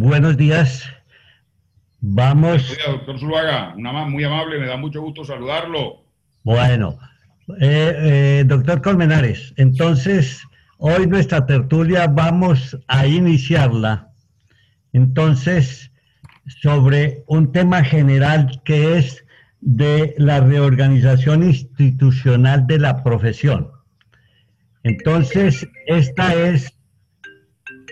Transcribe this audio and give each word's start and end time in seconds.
buenos 0.00 0.36
días. 0.38 0.90
Vamos. 2.00 2.76
doctor 2.86 3.18
Zuluaga, 3.18 3.74
una 3.76 3.92
más 3.92 4.08
muy 4.08 4.24
amable, 4.24 4.58
me 4.58 4.66
da 4.66 4.78
mucho 4.78 5.02
gusto 5.02 5.24
saludarlo. 5.24 6.02
Bueno, 6.42 6.98
eh, 7.60 7.92
eh, 7.98 8.44
doctor 8.46 8.80
Colmenares, 8.80 9.52
entonces 9.58 10.42
hoy 10.78 11.06
nuestra 11.06 11.44
tertulia 11.44 12.06
vamos 12.06 12.78
a 12.88 13.06
iniciarla. 13.06 14.08
Entonces, 14.94 15.92
sobre 16.46 17.22
un 17.26 17.52
tema 17.52 17.84
general 17.84 18.62
que 18.64 18.96
es 18.96 19.24
de 19.60 20.14
la 20.16 20.40
reorganización 20.40 21.42
institucional 21.42 22.66
de 22.66 22.78
la 22.78 23.04
profesión. 23.04 23.70
Entonces, 24.82 25.68
esta 25.86 26.34
es, 26.34 26.74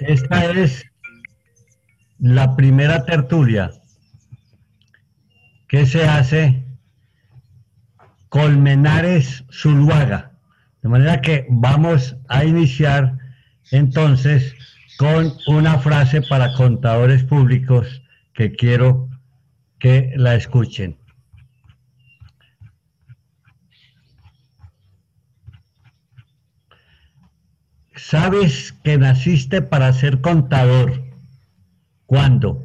esta 0.00 0.50
es 0.52 0.87
la 2.18 2.56
primera 2.56 3.04
tertulia 3.04 3.70
que 5.68 5.86
se 5.86 6.06
hace 6.06 6.64
Colmenares 8.28 9.44
Zuluaga. 9.52 10.32
De 10.82 10.88
manera 10.88 11.20
que 11.20 11.46
vamos 11.48 12.16
a 12.28 12.44
iniciar 12.44 13.18
entonces 13.70 14.54
con 14.98 15.32
una 15.46 15.78
frase 15.78 16.22
para 16.22 16.52
contadores 16.54 17.24
públicos 17.24 18.02
que 18.34 18.52
quiero 18.52 19.08
que 19.78 20.12
la 20.16 20.34
escuchen. 20.34 20.96
Sabes 27.94 28.72
que 28.84 28.96
naciste 28.96 29.60
para 29.60 29.92
ser 29.92 30.20
contador 30.20 31.07
cuando 32.08 32.64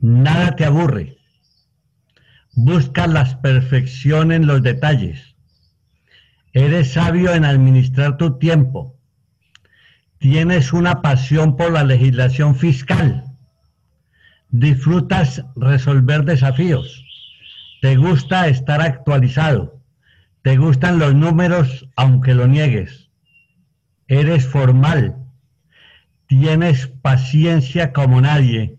nada 0.00 0.56
te 0.56 0.64
aburre, 0.64 1.18
buscas 2.54 3.06
la 3.06 3.42
perfección 3.42 4.32
en 4.32 4.46
los 4.46 4.62
detalles, 4.62 5.36
eres 6.54 6.92
sabio 6.92 7.34
en 7.34 7.44
administrar 7.44 8.16
tu 8.16 8.38
tiempo, 8.38 8.96
tienes 10.16 10.72
una 10.72 11.02
pasión 11.02 11.58
por 11.58 11.70
la 11.70 11.84
legislación 11.84 12.56
fiscal, 12.56 13.24
disfrutas 14.48 15.44
resolver 15.54 16.24
desafíos, 16.24 17.04
te 17.82 17.96
gusta 17.96 18.48
estar 18.48 18.80
actualizado, 18.80 19.82
te 20.40 20.56
gustan 20.56 20.98
los 20.98 21.14
números 21.14 21.90
aunque 21.94 22.32
lo 22.32 22.46
niegues, 22.46 23.10
eres 24.08 24.46
formal, 24.48 25.23
tienes 26.38 26.86
paciencia 27.02 27.92
como 27.92 28.20
nadie 28.20 28.78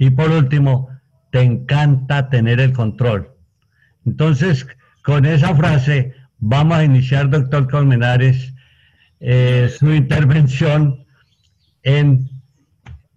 y 0.00 0.08
por 0.08 0.30
último, 0.30 0.88
te 1.30 1.42
encanta 1.42 2.30
tener 2.30 2.58
el 2.58 2.72
control. 2.72 3.34
Entonces, 4.06 4.66
con 5.02 5.26
esa 5.26 5.54
frase 5.54 6.14
vamos 6.38 6.78
a 6.78 6.84
iniciar, 6.84 7.28
doctor 7.28 7.70
Colmenares, 7.70 8.54
eh, 9.20 9.70
su 9.78 9.92
intervención 9.92 11.04
en 11.82 12.30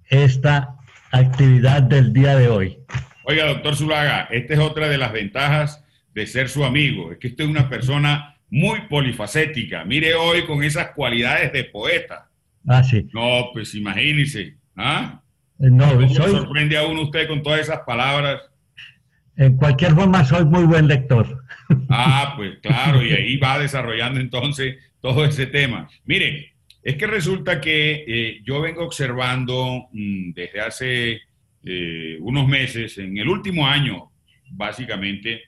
esta 0.07 0.75
actividad 1.13 1.83
del 1.83 2.11
día 2.11 2.35
de 2.35 2.49
hoy. 2.49 2.77
Oiga, 3.23 3.45
doctor 3.45 3.77
Zulaga, 3.77 4.27
esta 4.29 4.53
es 4.53 4.59
otra 4.59 4.89
de 4.89 4.97
las 4.97 5.13
ventajas 5.13 5.85
de 6.13 6.27
ser 6.27 6.49
su 6.49 6.65
amigo. 6.65 7.13
Es 7.13 7.17
que 7.17 7.27
usted 7.27 7.45
es 7.45 7.49
una 7.49 7.69
persona 7.69 8.35
muy 8.49 8.81
polifacética. 8.89 9.85
Mire 9.85 10.15
hoy 10.15 10.45
con 10.45 10.63
esas 10.63 10.89
cualidades 10.89 11.53
de 11.53 11.63
poeta. 11.63 12.29
Ah, 12.67 12.83
sí. 12.83 13.07
No, 13.13 13.49
pues 13.53 13.75
imagínese. 13.75 14.57
¿Ah? 14.75 15.21
Eh, 15.59 15.69
no, 15.69 15.93
¿Cómo 15.93 16.09
soy, 16.09 16.31
sorprende 16.31 16.77
a 16.77 16.85
uno 16.85 17.03
usted 17.03 17.27
con 17.27 17.41
todas 17.43 17.61
esas 17.61 17.79
palabras? 17.85 18.41
en 19.35 19.57
cualquier 19.57 19.93
forma 19.93 20.23
soy 20.23 20.45
muy 20.45 20.63
buen 20.63 20.87
lector. 20.87 21.43
Ah, 21.89 22.33
pues 22.37 22.59
claro, 22.61 23.03
y 23.03 23.11
ahí 23.11 23.37
va 23.37 23.59
desarrollando 23.59 24.19
entonces 24.19 24.77
todo 25.01 25.25
ese 25.25 25.47
tema. 25.47 25.89
Mire, 26.05 26.53
es 26.83 26.95
que 26.95 27.07
resulta 27.07 27.59
que 27.59 28.03
eh, 28.07 28.41
yo 28.43 28.61
vengo 28.61 28.83
observando 28.83 29.87
mm, 29.91 30.33
desde 30.33 30.61
hace 30.61 31.21
eh, 31.63 32.17
unos 32.19 32.47
meses, 32.47 32.97
en 32.97 33.17
el 33.17 33.27
último 33.27 33.65
año, 33.65 34.11
básicamente, 34.51 35.43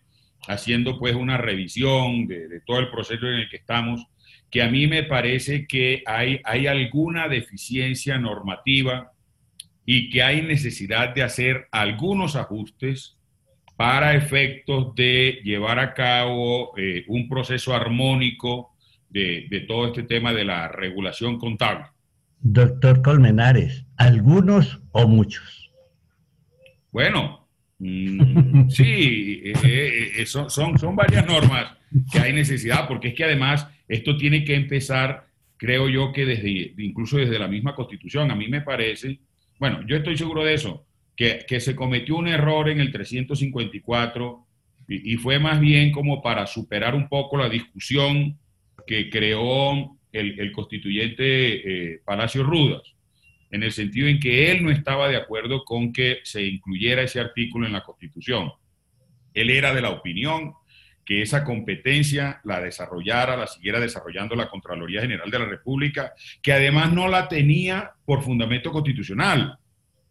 haciendo 0.48 0.98
pues 1.00 1.16
una 1.16 1.38
revisión 1.38 2.28
de, 2.28 2.48
de, 2.48 2.62
todo 2.62 2.80
el 2.80 2.90
proceso 2.90 3.28
en 3.28 3.36
el 3.36 3.50
que 3.50 3.58
estamos, 3.58 4.06
que 4.50 4.62
a 4.62 4.70
mí 4.70 4.88
me 4.88 5.04
parece 5.04 5.68
que 5.68 6.04
hay, 6.06 6.40
hay 6.44 6.68
alguna 6.68 7.28
deficiencia 7.28 8.18
normativa 8.18 9.12
y 9.86 10.10
que 10.10 10.24
hay 10.24 10.42
necesidad 10.42 11.14
de 11.14 11.24
hacer 11.24 11.68
algunos 11.72 12.36
ajustes 12.36 13.18
para 13.76 14.16
efectos 14.16 14.96
de 14.96 15.42
llevar 15.44 15.80
a 15.80 15.94
cabo 15.94 16.78
eh, 16.78 17.04
un 17.08 17.28
proceso 17.28 17.74
armónico 17.74 18.72
de, 19.10 19.66
todo 19.68 19.88
este 19.88 20.04
tema 20.04 20.34
de 20.34 20.44
la 20.44 20.68
regulación 20.68 21.38
contable. 21.38 21.86
Doctor 22.40 23.02
Colmenares, 23.02 23.86
¿algunos 23.98 24.82
o 24.92 25.08
muchos? 25.08 25.72
Bueno, 26.92 27.45
mm, 27.80 28.70
sí, 28.70 29.42
eh, 29.44 30.12
eh, 30.18 30.26
son, 30.26 30.50
son, 30.50 30.78
son 30.78 30.96
varias 30.96 31.26
normas 31.26 31.78
que 32.12 32.20
hay 32.20 32.34
necesidad, 32.34 32.88
porque 32.88 33.10
es 33.10 33.14
que 33.16 33.24
además 33.24 33.68
esto 33.88 34.18
tiene 34.18 34.44
que 34.44 34.56
empezar, 34.56 35.28
creo 35.58 35.90
yo, 35.90 36.12
que 36.12 36.26
desde, 36.26 36.74
incluso 36.78 37.18
desde 37.18 37.40
la 37.40 37.48
misma 37.48 37.76
constitución. 37.76 38.32
A 38.32 38.36
mí 38.36 38.48
me 38.48 38.62
parece, 38.62 39.20
bueno, 39.60 39.86
yo 39.88 39.98
estoy 39.98 40.18
seguro 40.18 40.44
de 40.44 40.54
eso, 40.54 40.86
que, 41.16 41.46
que 41.48 41.60
se 41.60 41.76
cometió 41.76 42.18
un 42.18 42.28
error 42.28 42.70
en 42.70 42.80
el 42.80 42.92
354 42.92 44.46
y, 44.88 45.14
y, 45.14 45.18
fue 45.18 45.40
más 45.40 45.60
bien 45.60 45.92
como 45.92 46.22
para 46.22 46.46
superar 46.46 46.94
un 46.94 47.08
poco 47.08 47.38
la 47.38 47.50
discusión 47.50 48.38
que 48.86 49.10
creó 49.10 49.98
el, 50.12 50.40
el 50.40 50.52
constituyente 50.52 51.94
eh, 51.94 52.02
Palacio 52.06 52.44
Rudas, 52.44 52.95
en 53.56 53.64
el 53.64 53.72
sentido 53.72 54.08
en 54.08 54.20
que 54.20 54.52
él 54.52 54.64
no 54.64 54.70
estaba 54.70 55.08
de 55.08 55.16
acuerdo 55.16 55.64
con 55.64 55.94
que 55.94 56.20
se 56.24 56.44
incluyera 56.44 57.02
ese 57.02 57.22
artículo 57.22 57.66
en 57.66 57.74
la 57.74 57.84
Constitución. 57.84 58.52
Él 59.34 59.50
era 59.50 59.74
de 59.74 59.82
la 59.82 59.92
opinión 59.92 60.54
que 61.06 61.22
esa 61.22 61.44
competencia 61.46 62.42
la 62.44 62.60
desarrollara, 62.60 63.38
la 63.38 63.48
siguiera 63.48 63.80
desarrollando 63.80 64.36
la 64.36 64.50
Contraloría 64.50 65.02
General 65.02 65.32
de 65.32 65.40
la 65.40 65.46
República, 65.46 66.14
que 66.42 66.52
además 66.52 66.92
no 66.92 67.08
la 67.08 67.30
tenía 67.30 67.92
por 68.06 68.24
fundamento 68.24 68.72
constitucional, 68.72 69.58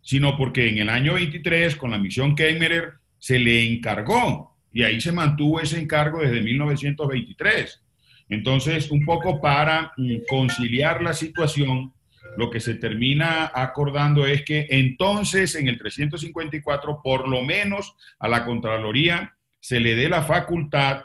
sino 0.00 0.37
porque 0.37 0.69
en 0.69 0.78
el 0.78 0.88
año 0.88 1.15
23, 1.15 1.76
con 1.76 1.91
la 1.91 1.99
misión 1.99 2.34
Keimerer, 2.34 2.94
se 3.19 3.38
le 3.38 3.62
encargó 3.66 4.56
y 4.72 4.84
ahí 4.84 5.00
se 5.00 5.12
mantuvo 5.12 5.61
ese 5.61 5.81
encargo 5.81 6.21
desde 6.21 6.41
1923. 6.41 7.82
Entonces, 8.31 8.91
un 8.91 9.05
poco 9.05 9.41
para 9.41 9.93
mm, 9.97 10.16
conciliar 10.28 11.03
la 11.03 11.12
situación, 11.12 11.93
lo 12.36 12.50
que 12.50 12.60
se 12.60 12.74
termina 12.74 13.50
acordando 13.54 14.26
es 14.26 14.42
que 14.42 14.66
entonces 14.70 15.54
en 15.54 15.68
el 15.68 15.78
354, 15.78 17.00
por 17.02 17.28
lo 17.28 17.42
menos 17.42 17.94
a 18.18 18.28
la 18.28 18.44
Contraloría, 18.44 19.34
se 19.60 19.80
le 19.80 19.94
dé 19.94 20.08
la 20.08 20.22
facultad 20.22 21.04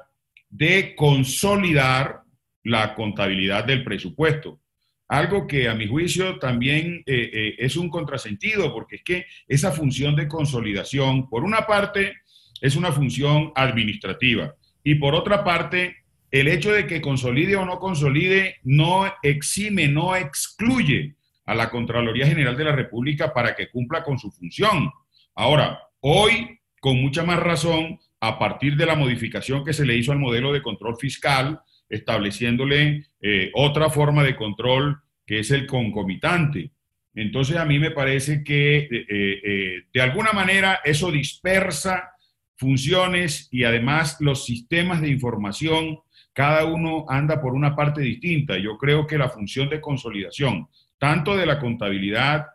de 0.49 0.95
consolidar 0.95 2.23
la 2.63 2.95
contabilidad 2.95 3.63
del 3.63 3.83
presupuesto. 3.83 4.59
Algo 5.07 5.47
que 5.47 5.67
a 5.69 5.73
mi 5.73 5.87
juicio 5.87 6.37
también 6.37 7.03
eh, 7.05 7.29
eh, 7.33 7.55
es 7.57 7.77
un 7.77 7.89
contrasentido, 7.89 8.73
porque 8.73 8.97
es 8.97 9.03
que 9.03 9.25
esa 9.47 9.71
función 9.71 10.15
de 10.15 10.27
consolidación, 10.27 11.29
por 11.29 11.43
una 11.43 11.65
parte, 11.65 12.13
es 12.61 12.75
una 12.75 12.91
función 12.91 13.51
administrativa 13.55 14.55
y 14.83 14.95
por 14.95 15.15
otra 15.15 15.43
parte, 15.43 15.97
el 16.31 16.47
hecho 16.47 16.71
de 16.71 16.85
que 16.85 17.01
consolide 17.01 17.55
o 17.55 17.65
no 17.65 17.79
consolide 17.79 18.57
no 18.63 19.11
exime, 19.23 19.87
no 19.87 20.15
excluye 20.15 21.15
a 21.49 21.55
la 21.55 21.71
Contraloría 21.71 22.27
General 22.27 22.55
de 22.55 22.63
la 22.63 22.75
República 22.75 23.33
para 23.33 23.55
que 23.55 23.69
cumpla 23.69 24.03
con 24.03 24.19
su 24.19 24.29
función. 24.29 24.91
Ahora, 25.33 25.79
hoy, 25.99 26.59
con 26.79 27.01
mucha 27.01 27.23
más 27.23 27.39
razón, 27.39 27.99
a 28.19 28.37
partir 28.37 28.75
de 28.75 28.85
la 28.85 28.93
modificación 28.93 29.65
que 29.65 29.73
se 29.73 29.83
le 29.83 29.97
hizo 29.97 30.11
al 30.11 30.19
modelo 30.19 30.53
de 30.53 30.61
control 30.61 30.95
fiscal, 30.97 31.59
estableciéndole 31.89 33.07
eh, 33.19 33.49
otra 33.55 33.89
forma 33.89 34.23
de 34.23 34.35
control 34.35 35.01
que 35.25 35.39
es 35.39 35.49
el 35.49 35.65
concomitante. 35.65 36.69
Entonces 37.15 37.57
a 37.57 37.65
mí 37.65 37.79
me 37.79 37.89
parece 37.89 38.43
que 38.43 38.77
eh, 38.77 39.05
eh, 39.09 39.83
de 39.91 40.01
alguna 40.01 40.33
manera 40.33 40.81
eso 40.83 41.11
dispersa 41.11 42.11
funciones 42.57 43.47
y 43.51 43.63
además 43.63 44.17
los 44.19 44.45
sistemas 44.45 45.01
de 45.01 45.09
información, 45.09 45.97
cada 46.31 46.65
uno 46.65 47.05
anda 47.09 47.41
por 47.41 47.53
una 47.53 47.75
parte 47.75 48.01
distinta. 48.01 48.55
Yo 48.59 48.77
creo 48.77 49.07
que 49.07 49.17
la 49.17 49.29
función 49.29 49.67
de 49.67 49.81
consolidación, 49.81 50.67
tanto 50.99 51.35
de 51.35 51.45
la 51.45 51.59
contabilidad 51.59 52.47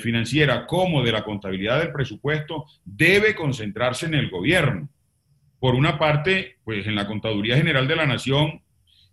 financiera 0.00 0.64
como 0.64 1.02
de 1.02 1.10
la 1.10 1.24
contabilidad 1.24 1.80
del 1.80 1.90
presupuesto, 1.90 2.66
debe 2.84 3.34
concentrarse 3.34 4.06
en 4.06 4.14
el 4.14 4.30
gobierno 4.30 4.88
por 5.62 5.76
una 5.76 5.96
parte, 5.96 6.56
pues 6.64 6.88
en 6.88 6.96
la 6.96 7.06
Contaduría 7.06 7.56
General 7.56 7.86
de 7.86 7.94
la 7.94 8.04
Nación 8.04 8.60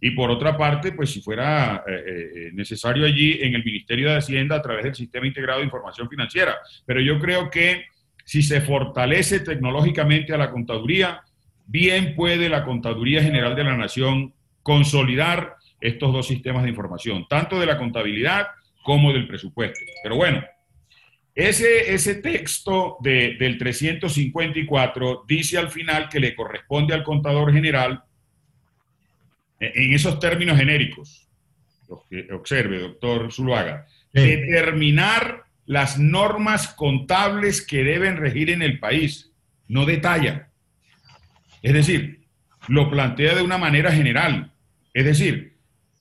Y 0.01 0.11
por 0.11 0.31
otra 0.31 0.57
parte, 0.57 0.93
pues 0.93 1.11
si 1.11 1.21
fuera 1.21 1.83
eh, 1.85 1.91
eh, 2.07 2.49
necesario 2.53 3.05
allí 3.05 3.37
en 3.41 3.53
el 3.53 3.63
Ministerio 3.63 4.09
de 4.09 4.17
Hacienda 4.17 4.55
a 4.55 4.61
través 4.61 4.83
del 4.85 4.95
Sistema 4.95 5.27
Integrado 5.27 5.59
de 5.59 5.65
Información 5.65 6.09
Financiera. 6.09 6.55
Pero 6.87 7.01
yo 7.01 7.19
creo 7.19 7.51
que 7.51 7.85
si 8.25 8.41
se 8.41 8.61
fortalece 8.61 9.41
tecnológicamente 9.41 10.33
a 10.33 10.37
la 10.37 10.49
contaduría, 10.49 11.21
bien 11.67 12.15
puede 12.15 12.49
la 12.49 12.63
Contaduría 12.63 13.21
General 13.21 13.55
de 13.55 13.63
la 13.65 13.77
Nación 13.77 14.33
consolidar 14.63 15.57
estos 15.79 16.11
dos 16.11 16.25
sistemas 16.25 16.63
de 16.63 16.69
información, 16.69 17.27
tanto 17.29 17.59
de 17.59 17.67
la 17.67 17.77
contabilidad 17.77 18.47
como 18.89 19.13
del 19.13 19.27
presupuesto. 19.27 19.79
Pero 20.01 20.15
bueno, 20.15 20.43
ese, 21.35 21.93
ese 21.93 22.15
texto 22.15 22.97
del 23.01 23.55
354 23.59 25.25
dice 25.27 25.59
al 25.59 25.69
final 25.69 26.09
que 26.09 26.19
le 26.19 26.33
corresponde 26.33 26.95
al 26.95 27.03
contador 27.03 27.53
general, 27.53 28.01
e, 29.59 29.71
en 29.75 29.93
esos 29.93 30.19
términos 30.19 30.57
genéricos, 30.57 31.27
observe, 32.31 32.79
doctor 32.79 33.31
Zuluaga, 33.31 33.85
determinar 34.11 35.43
las 35.67 35.99
normas 35.99 36.69
contables 36.69 37.63
que 37.63 37.83
deben 37.83 38.17
regir 38.17 38.49
en 38.49 38.63
el 38.63 38.79
país, 38.79 39.31
no 39.67 39.85
detalla. 39.85 40.49
Es 41.61 41.73
decir, 41.73 42.25
lo 42.67 42.89
plantea 42.89 43.35
de 43.35 43.43
una 43.43 43.59
manera 43.59 43.91
general. 43.91 44.51
Es 44.95 45.05
decir, 45.05 45.48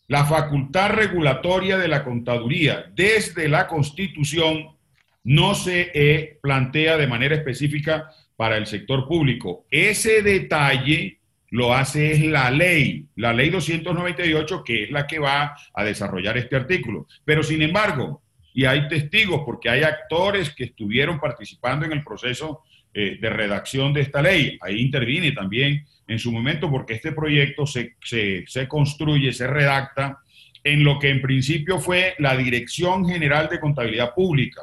la 0.09 0.25
facultad 0.25 0.91
regulatoria 0.91 1.77
de 1.79 1.89
la 1.89 2.03
contaduría 2.03 2.91
desde 2.95 3.49
la 3.49 3.67
Constitución 3.69 4.77
no 5.25 5.55
se 5.55 5.91
eh, 5.93 6.39
plantea 6.43 6.97
de 6.97 7.07
manera 7.07 7.35
específica 7.35 8.11
para 8.35 8.57
el 8.57 8.67
sector 8.67 9.07
público. 9.07 9.67
Ese 9.71 10.23
detalle 10.23 11.19
lo 11.51 11.75
hace 11.75 12.13
es 12.13 12.25
la 12.25 12.51
ley, 12.51 13.07
la 13.17 13.33
ley 13.35 13.51
298, 13.51 14.65
que 14.65 14.85
es 14.85 14.91
la 14.91 15.07
que 15.07 15.19
va 15.19 15.55
a 15.75 15.85
desarrollar 15.85 16.39
este 16.39 16.57
artículo. 16.57 17.07
Pero 17.25 17.43
sin 17.43 17.61
embargo, 17.61 18.23
y 18.55 18.65
hay 18.65 18.89
testigos 18.89 19.43
porque 19.45 19.69
hay 19.69 19.83
actores 19.83 20.51
que 20.51 20.65
estuvieron 20.65 21.21
participando 21.21 21.85
en 21.85 21.93
el 21.93 22.03
proceso 22.03 22.63
eh, 22.95 23.19
de 23.21 23.31
redacción 23.31 23.93
de 23.93 24.01
esta 24.01 24.23
ley. 24.23 24.59
Ahí 24.63 24.81
intervine 24.81 25.33
también 25.33 25.85
en 26.09 26.19
su 26.19 26.33
momento 26.33 26.71
porque 26.71 26.95
este 26.95 27.13
proyecto 27.13 27.67
se, 27.67 27.97
se, 28.03 28.67
construye, 28.67 29.33
se 29.33 29.47
redacta 29.47 30.19
en 30.65 30.83
lo 30.83 30.99
que 30.99 31.11
en 31.11 31.21
principio 31.23 31.79
fue 31.79 32.15
la 32.19 32.37
Dirección 32.37 33.07
General 33.07 33.49
de 33.49 33.61
Contabilidad 33.61 34.15
Pública, 34.15 34.63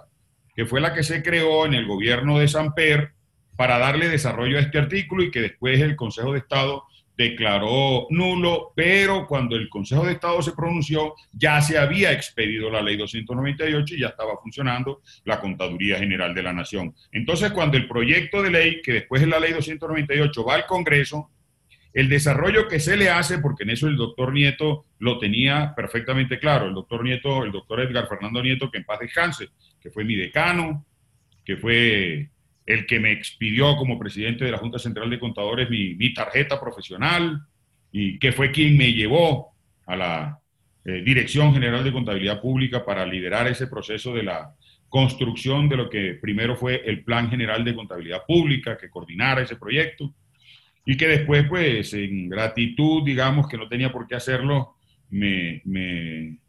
que 0.56 0.66
fue 0.66 0.82
la 0.82 0.94
que 0.94 1.04
se 1.04 1.24
creó 1.24 1.66
en 1.66 1.76
el 1.76 1.86
gobierno 1.86 2.40
de 2.40 2.48
Samper 2.48 3.12
para 3.56 3.78
darle 3.78 4.10
desarrollo 4.10 4.58
a 4.58 4.62
este 4.62 4.80
artículo 4.80 5.24
y 5.24 5.32
que 5.32 5.42
después 5.42 5.80
el 5.80 5.96
Consejo 5.96 6.34
de 6.34 6.40
Estado 6.40 6.84
declaró 7.18 8.08
nulo, 8.10 8.74
pero 8.76 9.26
cuando 9.28 9.56
el 9.56 9.70
Consejo 9.70 10.06
de 10.06 10.14
Estado 10.14 10.42
se 10.42 10.52
pronunció, 10.52 11.14
ya 11.32 11.62
se 11.62 11.78
había 11.78 12.12
expedido 12.12 12.70
la 12.70 12.82
ley 12.82 12.98
298 12.98 13.96
y 13.96 14.00
ya 14.00 14.08
estaba 14.08 14.38
funcionando 14.42 15.02
la 15.24 15.40
Contaduría 15.40 15.98
General 15.98 16.34
de 16.34 16.44
la 16.44 16.54
Nación. 16.54 16.94
Entonces, 17.12 17.52
cuando 17.52 17.78
el 17.78 17.88
proyecto 17.88 18.42
de 18.42 18.52
ley, 18.52 18.82
que 18.82 18.94
después 18.94 19.22
es 19.22 19.28
la 19.28 19.40
ley 19.40 19.54
298, 19.54 20.44
va 20.44 20.56
al 20.56 20.66
Congreso, 20.66 21.32
el 21.96 22.10
desarrollo 22.10 22.68
que 22.68 22.82
se 22.82 22.98
le 22.98 23.10
hace, 23.10 23.40
porque 23.40 23.64
en 23.64 23.70
eso 23.70 23.88
el 23.88 23.96
doctor 23.96 24.34
Nieto 24.34 24.86
lo 25.00 25.18
tenía 25.18 25.74
perfectamente 25.74 26.40
claro, 26.40 26.68
el 26.68 26.74
doctor 26.74 27.06
Nieto, 27.06 27.46
el 27.46 27.54
doctor 27.54 27.80
Edgar 27.80 28.10
Fernando 28.10 28.44
Nieto, 28.44 28.70
que 28.70 28.80
en 28.80 28.84
paz 28.84 29.00
descanse, 29.00 29.48
que 29.80 29.90
fue 29.90 30.04
mi 30.04 30.16
decano, 30.16 30.86
que 31.46 31.56
fue 31.56 32.30
el 32.66 32.86
que 32.86 33.00
me 33.00 33.14
expidió 33.14 33.78
como 33.78 33.98
presidente 33.98 34.44
de 34.44 34.52
la 34.52 34.58
Junta 34.58 34.78
Central 34.78 35.10
de 35.10 35.22
Contadores 35.22 35.70
mi, 35.70 36.14
tarjeta 36.14 36.60
profesional 36.60 37.44
y 37.94 38.20
que 38.20 38.34
fue 38.34 38.52
quien 38.52 38.76
me 38.78 38.92
llevó 38.92 39.56
a 39.86 39.96
la 39.96 40.40
eh, 40.84 41.02
Dirección 41.02 41.54
General 41.54 41.82
de 41.82 41.94
Contabilidad 41.94 42.42
Pública 42.42 42.84
para 42.84 43.06
liderar 43.06 43.48
ese 43.48 43.68
proceso 43.68 44.14
de 44.14 44.24
la 44.24 44.54
construcción 44.90 45.70
de 45.70 45.78
lo 45.78 45.90
que 45.90 46.18
primero 46.22 46.58
fue 46.58 46.82
el 46.86 47.06
Plan 47.06 47.30
General 47.30 47.64
de 47.64 47.74
Contabilidad 47.74 48.24
Pública, 48.28 48.78
que 48.78 48.90
coordinara 48.90 49.44
ese 49.44 49.56
proyecto 49.56 50.14
y 50.86 50.96
que 50.98 51.08
después, 51.08 51.48
pues, 51.50 51.94
en 51.94 52.30
gratitud, 52.30 53.04
digamos, 53.04 53.48
que 53.48 53.58
no 53.58 53.68
tenía 53.68 53.92
por 53.92 54.08
qué 54.08 54.16
hacerlo, 54.16 54.76
me, 55.10 55.62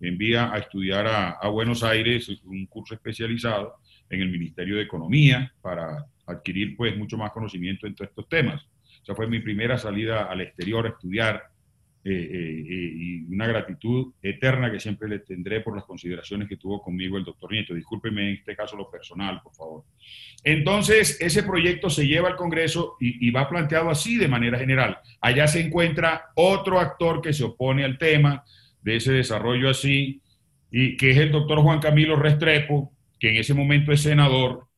envía 0.01 0.53
a 0.53 0.59
estudiar 0.59 1.07
a, 1.07 1.49
Buenos 1.49 1.83
Aires 1.83 2.29
un 2.45 2.67
curso 2.67 2.95
especializado 2.95 3.77
en 4.11 4.21
el 4.21 4.31
Ministerio 4.31 4.77
de 4.77 4.83
Economía 4.83 5.53
para 5.63 6.05
adquirir, 6.27 6.77
pues, 6.77 6.97
mucho 6.97 7.17
más 7.17 7.31
conocimiento 7.33 7.87
en 7.87 7.97
estos 7.99 8.29
temas. 8.29 8.63
O 9.03 9.05
sea, 9.05 9.15
fue 9.15 9.27
mi 9.27 9.41
primera 9.41 9.79
salida 9.79 10.25
al 10.25 10.43
exterior 10.43 10.87
a 10.87 10.91
estudiar 10.91 11.43
y 12.09 13.25
una 13.25 13.47
gratitud 13.47 14.13
eterna 14.23 14.71
que 14.71 14.79
siempre 14.79 15.09
le 15.09 15.19
tendré 15.21 15.61
por 15.61 15.75
las 15.75 15.85
consideraciones 15.85 16.49
que 16.49 16.57
tuvo 16.57 16.81
conmigo 16.81 17.19
el 17.19 17.25
doctor 17.25 17.51
Nieto. 17.51 17.75
Discúlpeme 17.75 18.31
en 18.31 18.37
este 18.37 18.55
caso 18.55 18.77
lo 18.77 18.91
personal, 18.91 19.41
por 19.43 19.55
favor. 19.55 19.85
Entonces, 20.45 21.21
ese 21.21 21.43
proyecto 21.43 21.91
se 21.91 22.07
lleva 22.07 22.29
al 22.29 22.37
Congreso 22.37 22.97
y, 23.01 23.31
va 23.31 23.49
planteado 23.49 23.91
así 23.91 24.17
de 24.17 24.29
manera 24.29 24.59
general. 24.59 24.99
Allá 25.21 25.49
se 25.49 25.61
encuentra 25.61 26.27
otro 26.37 26.79
actor 26.79 27.21
que 27.21 27.33
se 27.33 27.45
opone 27.45 27.85
al 27.85 27.99
tema 27.99 28.45
de 28.83 28.97
ese 28.97 29.13
desarrollo 29.13 29.69
así, 29.69 30.23
y 30.71 30.97
que 30.97 31.11
es 31.11 31.17
el 31.17 31.33
doctor 31.33 31.61
Juan 31.61 31.81
Camilo 31.81 32.17
Restrepo, 32.17 32.93
que 33.19 33.31
en 33.31 33.37
ese 33.37 33.55
momento 33.55 33.93
es 33.93 34.03
senador, 34.03 34.69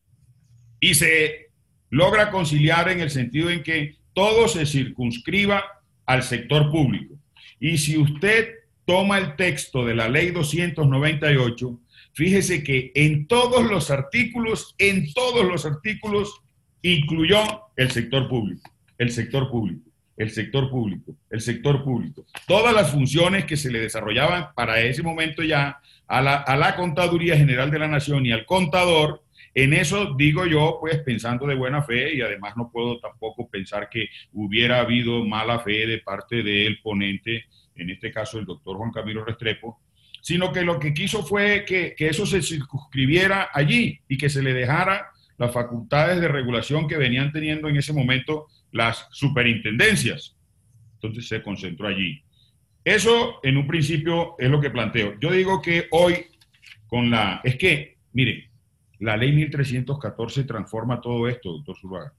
y 0.80 0.94
se 0.94 1.48
logra 1.90 2.30
conciliar 2.30 2.88
en 2.88 3.00
el 3.00 3.10
sentido 3.10 3.50
en 3.50 3.62
que 3.62 3.96
todo 4.14 4.48
se 4.48 4.64
circunscriba 4.64 5.64
al 6.06 6.22
sector 6.22 6.70
público. 6.70 7.17
Y 7.60 7.78
si 7.78 7.96
usted 7.96 8.54
toma 8.84 9.18
el 9.18 9.36
texto 9.36 9.84
de 9.84 9.94
la 9.94 10.08
ley 10.08 10.30
298, 10.30 11.78
fíjese 12.12 12.62
que 12.62 12.92
en 12.94 13.26
todos 13.26 13.64
los 13.64 13.90
artículos, 13.90 14.74
en 14.78 15.12
todos 15.12 15.44
los 15.44 15.66
artículos, 15.66 16.40
incluyó 16.82 17.38
el 17.76 17.90
sector 17.90 18.28
público, 18.28 18.70
el 18.98 19.10
sector 19.10 19.50
público, 19.50 19.90
el 20.16 20.30
sector 20.30 20.70
público, 20.70 21.14
el 21.30 21.40
sector 21.40 21.84
público. 21.84 22.24
Todas 22.46 22.74
las 22.74 22.90
funciones 22.90 23.44
que 23.44 23.56
se 23.56 23.70
le 23.70 23.80
desarrollaban 23.80 24.48
para 24.54 24.80
ese 24.80 25.02
momento 25.02 25.42
ya 25.42 25.80
a 26.06 26.22
la, 26.22 26.36
a 26.36 26.56
la 26.56 26.76
Contaduría 26.76 27.36
General 27.36 27.70
de 27.70 27.78
la 27.78 27.88
Nación 27.88 28.26
y 28.26 28.32
al 28.32 28.46
contador, 28.46 29.22
en 29.54 29.72
eso 29.72 30.14
digo 30.14 30.46
yo, 30.46 30.78
pues 30.80 30.98
pensando 30.98 31.46
de 31.46 31.54
buena 31.54 31.82
fe 31.82 32.14
y 32.14 32.20
además 32.20 32.56
no 32.56 32.70
puedo 32.70 32.98
tampoco 33.00 33.48
pensar 33.48 33.88
que 33.88 34.08
hubiera 34.32 34.80
habido 34.80 35.24
mala 35.24 35.60
fe 35.60 35.86
de 35.86 35.98
parte 35.98 36.42
del 36.42 36.80
ponente, 36.80 37.46
en 37.74 37.90
este 37.90 38.12
caso 38.12 38.38
el 38.38 38.44
doctor 38.44 38.76
Juan 38.76 38.92
Camilo 38.92 39.24
Restrepo, 39.24 39.80
sino 40.20 40.52
que 40.52 40.62
lo 40.62 40.78
que 40.78 40.92
quiso 40.92 41.24
fue 41.24 41.64
que, 41.64 41.94
eso 41.98 42.26
se 42.26 42.42
circunscribiera 42.42 43.50
allí 43.52 44.00
y 44.08 44.18
que 44.18 44.28
se 44.28 44.42
le 44.42 44.52
dejara 44.52 45.10
las 45.38 45.52
facultades 45.52 46.20
de 46.20 46.28
regulación 46.28 46.88
que 46.88 46.96
venían 46.96 47.32
teniendo 47.32 47.68
en 47.68 47.76
ese 47.76 47.92
momento 47.92 48.46
las 48.72 49.08
superintendencias. 49.12 50.36
Entonces 50.94 51.28
se 51.28 51.42
concentró 51.42 51.88
allí. 51.88 52.22
Eso 52.84 53.40
en 53.42 53.56
un 53.56 53.66
principio 53.66 54.34
es 54.38 54.50
lo 54.50 54.60
que 54.60 54.70
planteo. 54.70 55.14
Yo 55.20 55.30
digo 55.30 55.62
que 55.62 55.86
hoy 55.92 56.26
con 56.86 57.10
la... 57.10 57.40
Es 57.44 57.56
que, 57.56 57.98
mire, 58.12 58.47
la 59.00 59.16
ley 59.16 59.32
1314 59.32 60.44
transforma 60.44 61.00
todo 61.00 61.28
esto, 61.28 61.52
doctor 61.52 61.76
Zuluaga. 61.78 62.12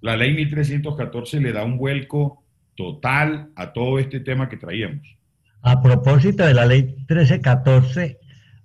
La 0.00 0.16
ley 0.16 0.34
1314 0.34 1.40
le 1.40 1.52
da 1.52 1.64
un 1.64 1.78
vuelco 1.78 2.44
total 2.76 3.50
a 3.56 3.72
todo 3.72 3.98
este 3.98 4.20
tema 4.20 4.48
que 4.48 4.56
traíamos. 4.56 5.16
A 5.62 5.82
propósito 5.82 6.44
de 6.44 6.54
la 6.54 6.66
ley 6.66 6.82
1314, 6.82 8.18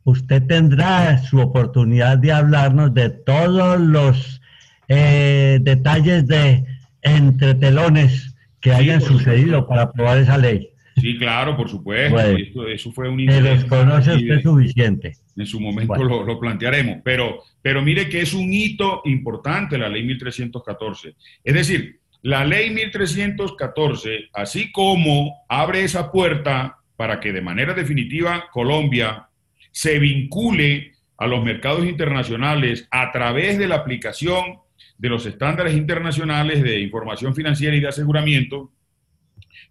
usted 0.03 0.43
tendrá 0.45 1.17
su 1.17 1.39
oportunidad 1.39 2.17
de 2.19 2.31
hablarnos 2.31 2.93
de 2.93 3.09
todos 3.09 3.79
los 3.79 4.41
eh, 4.87 5.59
detalles 5.61 6.27
de 6.27 6.65
entretelones 7.01 8.35
que 8.59 8.73
hayan 8.73 9.01
sucedido 9.01 9.67
para 9.67 9.83
aprobar 9.83 10.17
esa 10.19 10.37
ley. 10.37 10.69
Sí, 10.97 11.17
claro, 11.17 11.57
por 11.57 11.69
supuesto. 11.69 12.67
eso 12.67 12.91
fue 12.91 13.09
un 13.09 13.19
Se 13.27 13.41
desconoce 13.41 14.13
usted 14.13 14.41
suficiente. 14.41 15.17
En 15.35 15.45
su 15.45 15.59
momento 15.59 15.95
lo, 16.03 16.39
plantearemos. 16.39 16.99
Pero, 17.03 17.43
pero 17.61 17.81
mire 17.81 18.07
que 18.07 18.21
es 18.21 18.33
un 18.33 18.53
hito 18.53 19.01
importante 19.05 19.77
la 19.77 19.89
ley 19.89 20.03
1314. 20.03 21.15
Es 21.43 21.53
decir, 21.53 21.99
la 22.21 22.45
ley 22.45 22.69
1314, 22.69 24.29
así 24.33 24.71
como 24.71 25.43
abre 25.49 25.83
esa 25.83 26.11
puerta 26.11 26.77
para 26.95 27.19
que 27.19 27.33
de 27.33 27.41
manera 27.41 27.73
definitiva 27.73 28.45
Colombia 28.51 29.27
se 29.71 29.99
vincule 29.99 30.93
a 31.17 31.27
los 31.27 31.43
mercados 31.43 31.85
internacionales 31.85 32.87
a 32.91 33.11
través 33.11 33.57
de 33.57 33.67
la 33.67 33.75
aplicación 33.75 34.59
de 34.97 35.09
los 35.09 35.25
estándares 35.25 35.73
internacionales 35.75 36.63
de 36.63 36.79
información 36.79 37.35
financiera 37.35 37.75
y 37.75 37.81
de 37.81 37.87
aseguramiento, 37.87 38.71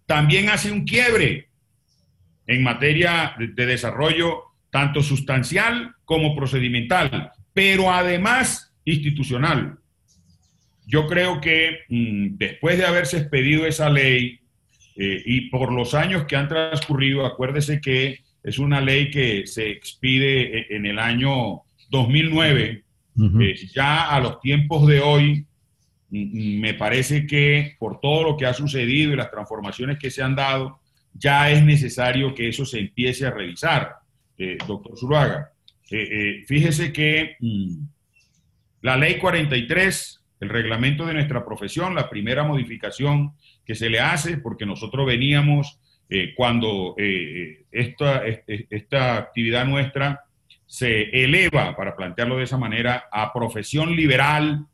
también 0.05 0.49
hace 0.49 0.71
un 0.71 0.85
quiebre 0.85 1.49
en 2.45 2.63
materia 2.63 3.35
de, 3.37 3.65
desarrollo 3.65 4.52
tanto 4.73 5.03
sustancial 5.03 5.93
como 6.03 6.35
procedimental, 6.35 7.31
pero 7.53 7.91
además 7.91 8.73
institucional. 8.85 9.77
Yo 10.87 11.05
creo 11.05 11.39
que 11.39 11.81
mm, 11.89 12.37
después 12.37 12.79
de 12.79 12.85
haberse 12.87 13.19
expedido 13.19 13.67
esa 13.67 13.87
ley, 13.91 14.39
eh, 14.95 15.21
y 15.25 15.41
por 15.51 15.71
los 15.71 15.93
años 15.93 16.25
que 16.25 16.35
han 16.35 16.49
transcurrido, 16.49 17.23
acuérdese 17.23 17.79
que 17.79 18.21
es 18.43 18.57
una 18.57 18.81
ley 18.81 19.11
que 19.11 19.45
se 19.45 19.69
expide 19.69 20.57
e, 20.57 20.75
en 20.75 20.87
el 20.87 20.97
año 20.97 21.61
2009, 21.91 22.83
eh, 23.41 23.55
ya 23.75 24.09
a 24.09 24.19
los 24.19 24.41
tiempos 24.41 24.87
de 24.87 25.01
hoy, 25.01 25.45
me 26.09 26.73
parece 26.73 27.27
que 27.27 27.75
por 27.77 27.99
todo 27.99 28.23
lo 28.23 28.37
que 28.37 28.47
ha 28.47 28.53
sucedido 28.55 29.13
y 29.13 29.17
las 29.17 29.29
transformaciones 29.29 29.99
que 29.99 30.09
se 30.09 30.23
han 30.23 30.35
dado, 30.35 30.79
ya 31.13 31.51
es 31.51 31.63
necesario 31.63 32.33
que 32.33 32.49
eso 32.49 32.65
se 32.65 32.79
empiece 32.79 33.27
a 33.27 33.31
revisar, 33.31 34.02
eh, 34.37 34.57
doctor 34.67 34.97
Zuluaga. 34.97 35.51
fíjese 36.47 36.91
que 36.91 37.35
mm, 37.39 37.75
la 38.81 38.97
ley 38.97 39.17
43 39.17 40.23
el 40.43 40.49
reglamento 40.49 41.05
de 41.05 41.13
nuestra 41.13 41.45
profesión, 41.45 41.95
la 41.95 42.09
primera 42.09 42.43
modificación 42.43 43.33
que 43.65 43.75
se 43.75 43.89
le 43.89 43.99
hace, 43.99 44.37
porque 44.37 44.65
nosotros 44.65 45.07
veníamos 45.07 45.79
eh, 46.09 46.33
cuando 46.35 46.95
eh, 46.97 47.63
esta, 47.71 48.23
esta 48.25 49.17
actividad 49.17 49.65
nuestra 49.65 50.25
se 50.65 51.23
eleva, 51.23 51.75
para 51.75 51.95
plantearlo 51.95 52.37
de 52.37 52.43
esa 52.43 52.57
manera, 52.57 53.05
a 53.11 53.31
profesión 53.31 53.95
liberal, 53.95 54.65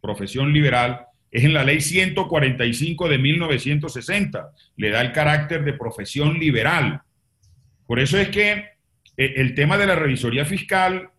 profesión 0.00 0.52
liberal, 0.52 1.06
es 1.30 1.44
en 1.44 1.54
la 1.54 1.64
ley 1.64 1.80
145 1.80 3.08
de 3.08 3.18
1960, 3.18 4.50
le 4.76 4.90
da 4.90 5.00
el 5.00 5.12
carácter 5.12 5.64
de 5.64 5.72
profesión 5.72 6.38
liberal. 6.38 7.00
Por 7.86 7.98
eso 7.98 8.18
es 8.18 8.28
que 8.28 8.52
eh, 8.52 8.71
el 9.16 9.54
tema 9.54 9.76
de 9.78 9.86
la 9.86 9.94
revisoría 9.94 10.44
fiscal 10.44 11.10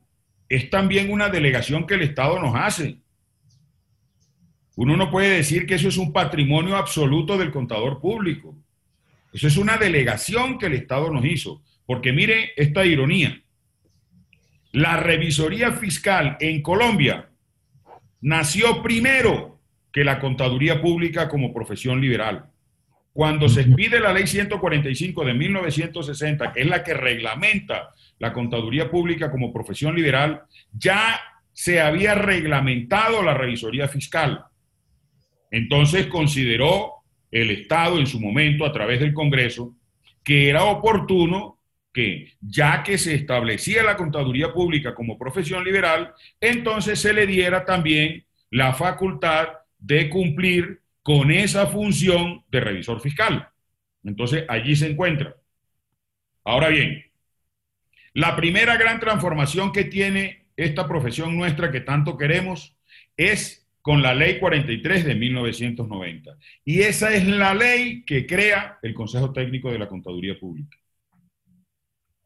es 0.50 0.70
también 0.70 1.12
una 1.12 1.30
delegación 1.30 1.86
que 1.88 1.96
el 1.96 2.02
Estado 2.02 2.40
nos 2.40 2.56
hace. 2.56 2.98
Uno 4.76 4.98
no 4.98 5.12
puede 5.12 5.30
decir 5.30 5.66
que 5.66 5.76
eso 5.76 5.88
es 5.88 5.98
un 5.98 6.12
patrimonio 6.12 6.76
absoluto 6.76 7.38
del 7.38 7.52
contador 7.52 8.00
público. 8.00 8.56
Eso 9.32 9.48
es 9.48 9.58
una 9.58 9.78
delegación 9.78 10.58
que 10.58 10.68
el 10.68 10.74
Estado 10.74 11.12
nos 11.12 11.26
hizo. 11.26 11.64
Porque 11.86 12.12
mire 12.12 12.54
esta 12.56 12.86
ironía. 12.86 13.42
La 14.72 14.98
revisoría 14.98 15.72
fiscal 15.74 16.38
en 16.40 16.62
Colombia 16.62 17.30
nació 18.22 18.82
primero 18.82 19.60
que 19.92 20.04
la 20.04 20.20
contaduría 20.20 20.82
pública 20.82 21.30
como 21.30 21.54
profesión 21.54 22.02
liberal. 22.02 22.50
Cuando 23.14 23.48
se 23.48 23.62
expide 23.62 24.00
la 24.00 24.12
ley 24.12 24.26
145 24.26 25.24
de 25.24 25.34
1960, 25.36 26.52
que 26.52 26.62
es 26.62 26.68
la 26.68 26.84
que 26.84 26.96
reglamenta 26.96 27.92
la 28.18 28.34
contaduría 28.34 28.90
pública 28.90 29.30
como 29.30 29.54
profesión 29.54 29.96
liberal, 29.96 30.42
ya 30.72 31.22
se 31.54 31.80
había 31.80 32.16
reglamentado 32.16 33.22
la 33.22 33.36
revisoría 33.36 33.88
fiscal. 33.88 34.44
Entonces 35.52 36.08
consideró 36.08 37.04
el 37.30 37.52
Estado 37.52 38.00
en 38.00 38.08
su 38.08 38.20
momento, 38.20 38.66
a 38.66 38.72
través 38.72 39.00
del 39.00 39.14
Congreso, 39.14 39.76
que 40.24 40.50
era 40.50 40.64
oportuno 40.64 41.60
que, 41.94 42.34
ya 42.42 42.82
que 42.82 42.98
se 42.98 43.14
establecía 43.14 43.84
la 43.84 43.96
contaduría 43.96 44.52
pública 44.52 44.96
como 44.96 45.18
profesión 45.18 45.64
liberal, 45.64 46.14
entonces 46.42 47.00
se 47.00 47.14
le 47.14 47.28
diera 47.28 47.66
también 47.66 48.26
la 48.50 48.74
facultad 48.74 49.50
de 49.78 50.10
cumplir 50.10 50.83
con 51.04 51.32
esa 51.32 51.68
función 51.68 52.44
de 52.50 52.60
revisor 52.62 53.02
fiscal. 53.02 53.50
Entonces, 54.04 54.46
allí 54.48 54.76
se 54.76 54.90
encuentra. 54.90 55.36
Ahora 56.44 56.70
bien, 56.70 57.06
la 58.14 58.36
primera 58.36 58.78
gran 58.78 59.00
transformación 59.00 59.72
que 59.72 59.86
tiene 59.86 60.48
esta 60.56 60.88
profesión 60.88 61.36
nuestra 61.36 61.72
que 61.72 61.82
tanto 61.82 62.18
queremos 62.18 62.76
es 63.18 63.68
con 63.82 64.02
la 64.02 64.14
ley 64.14 64.40
43 64.40 65.04
de 65.04 65.16
1990. 65.16 66.38
Y 66.64 66.82
esa 66.82 67.14
es 67.14 67.28
la 67.28 67.54
ley 67.54 68.04
que 68.06 68.26
crea 68.26 68.80
el 68.82 68.94
Consejo 68.94 69.34
Técnico 69.34 69.72
de 69.72 69.80
la 69.80 69.90
Contaduría 69.90 70.40
Pública. 70.40 70.78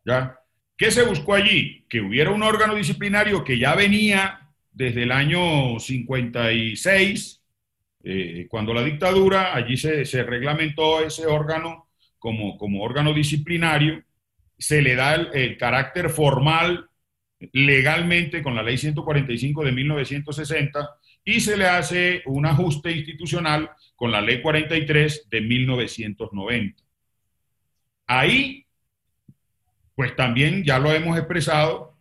¿Ya? 0.05 0.37
¿Qué 0.77 0.91
se 0.91 1.03
buscó 1.03 1.33
allí? 1.33 1.85
Que 1.89 2.01
hubiera 2.01 2.29
un 2.29 2.43
órgano 2.43 2.75
disciplinario 2.75 3.43
que 3.43 3.57
ya 3.57 3.73
venía 3.73 4.51
desde 4.71 5.03
el 5.03 5.11
año 5.11 5.79
56, 5.79 7.36
eh, 8.09 8.47
cuando 8.49 8.73
la 8.73 8.83
dictadura, 8.83 9.53
allí 9.53 9.75
se, 9.75 10.03
reglamentó 10.23 11.01
ese 11.01 11.25
órgano 11.25 11.89
como, 12.17 12.57
como, 12.57 12.81
órgano 12.81 13.13
disciplinario, 13.13 14.03
se 14.57 14.81
le 14.81 14.95
da 14.95 15.15
el 15.15 15.57
carácter 15.57 16.09
formal 16.09 16.89
legalmente 17.51 18.41
con 18.41 18.55
la 18.55 18.63
ley 18.63 18.77
145 18.77 19.63
de 19.63 19.71
1960 19.71 20.89
y 21.23 21.41
se 21.41 21.57
le 21.57 21.67
hace 21.67 22.23
un 22.25 22.45
ajuste 22.45 22.91
institucional 22.91 23.69
con 23.95 24.11
la 24.11 24.21
ley 24.21 24.41
43 24.41 25.27
de 25.29 25.41
1990. 25.41 26.83
Ahí, 28.07 28.65
pues 29.95 30.15
también 30.15 30.63
ya 30.63 30.79
lo 30.79 30.93
hemos 30.93 31.17
expresado, 31.17 31.96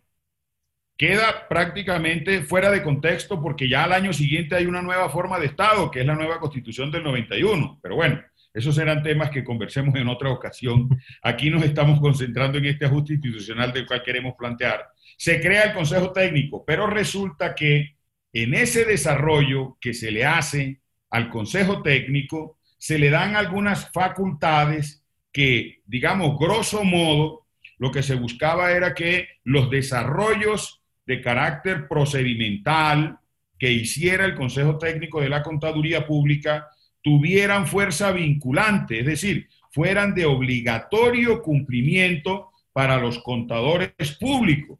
queda 0.96 1.46
prácticamente 1.48 2.42
fuera 2.42 2.70
de 2.70 2.82
contexto 2.82 3.40
porque 3.40 3.68
ya 3.68 3.84
al 3.84 3.92
año 3.92 4.12
siguiente 4.12 4.54
hay 4.54 4.66
una 4.66 4.82
nueva 4.82 5.08
forma 5.10 5.38
de 5.38 5.46
Estado, 5.46 5.90
que 5.90 6.00
es 6.00 6.06
la 6.06 6.14
nueva 6.14 6.40
constitución 6.40 6.90
del 6.90 7.04
91. 7.04 7.78
Pero 7.82 7.96
bueno, 7.96 8.20
esos 8.54 8.74
serán 8.74 9.02
temas 9.02 9.30
que 9.30 9.44
conversemos 9.44 9.94
en 9.96 10.08
otra 10.08 10.30
ocasión. 10.30 10.88
Aquí 11.22 11.50
nos 11.50 11.62
estamos 11.62 12.00
concentrando 12.00 12.56
en 12.56 12.64
este 12.64 12.86
ajuste 12.86 13.14
institucional 13.14 13.72
del 13.72 13.86
cual 13.86 14.02
queremos 14.02 14.34
plantear. 14.34 14.88
Se 15.18 15.40
crea 15.40 15.64
el 15.64 15.74
Consejo 15.74 16.12
Técnico, 16.12 16.64
pero 16.64 16.86
resulta 16.86 17.54
que 17.54 17.96
en 18.32 18.54
ese 18.54 18.84
desarrollo 18.84 19.76
que 19.80 19.92
se 19.92 20.10
le 20.10 20.24
hace 20.24 20.80
al 21.10 21.28
Consejo 21.28 21.82
Técnico, 21.82 22.58
se 22.78 22.98
le 22.98 23.10
dan 23.10 23.36
algunas 23.36 23.90
facultades 23.92 25.02
que, 25.32 25.80
digamos, 25.86 26.38
grosso 26.38 26.84
modo, 26.84 27.46
lo 27.78 27.90
que 27.90 28.02
se 28.02 28.14
buscaba 28.14 28.72
era 28.72 28.94
que 28.94 29.28
los 29.44 29.70
desarrollos 29.70 30.82
de 31.06 31.20
carácter 31.20 31.88
procedimental 31.88 33.18
que 33.58 33.72
hiciera 33.72 34.24
el 34.24 34.34
Consejo 34.34 34.76
Técnico 34.78 35.20
de 35.20 35.28
la 35.28 35.42
Contaduría 35.42 36.06
Pública 36.06 36.68
tuvieran 37.02 37.66
fuerza 37.66 38.12
vinculante, 38.12 39.00
es 39.00 39.06
decir, 39.06 39.48
fueran 39.70 40.14
de 40.14 40.26
obligatorio 40.26 41.42
cumplimiento 41.42 42.50
para 42.72 42.98
los 42.98 43.20
contadores 43.20 44.12
públicos. 44.18 44.78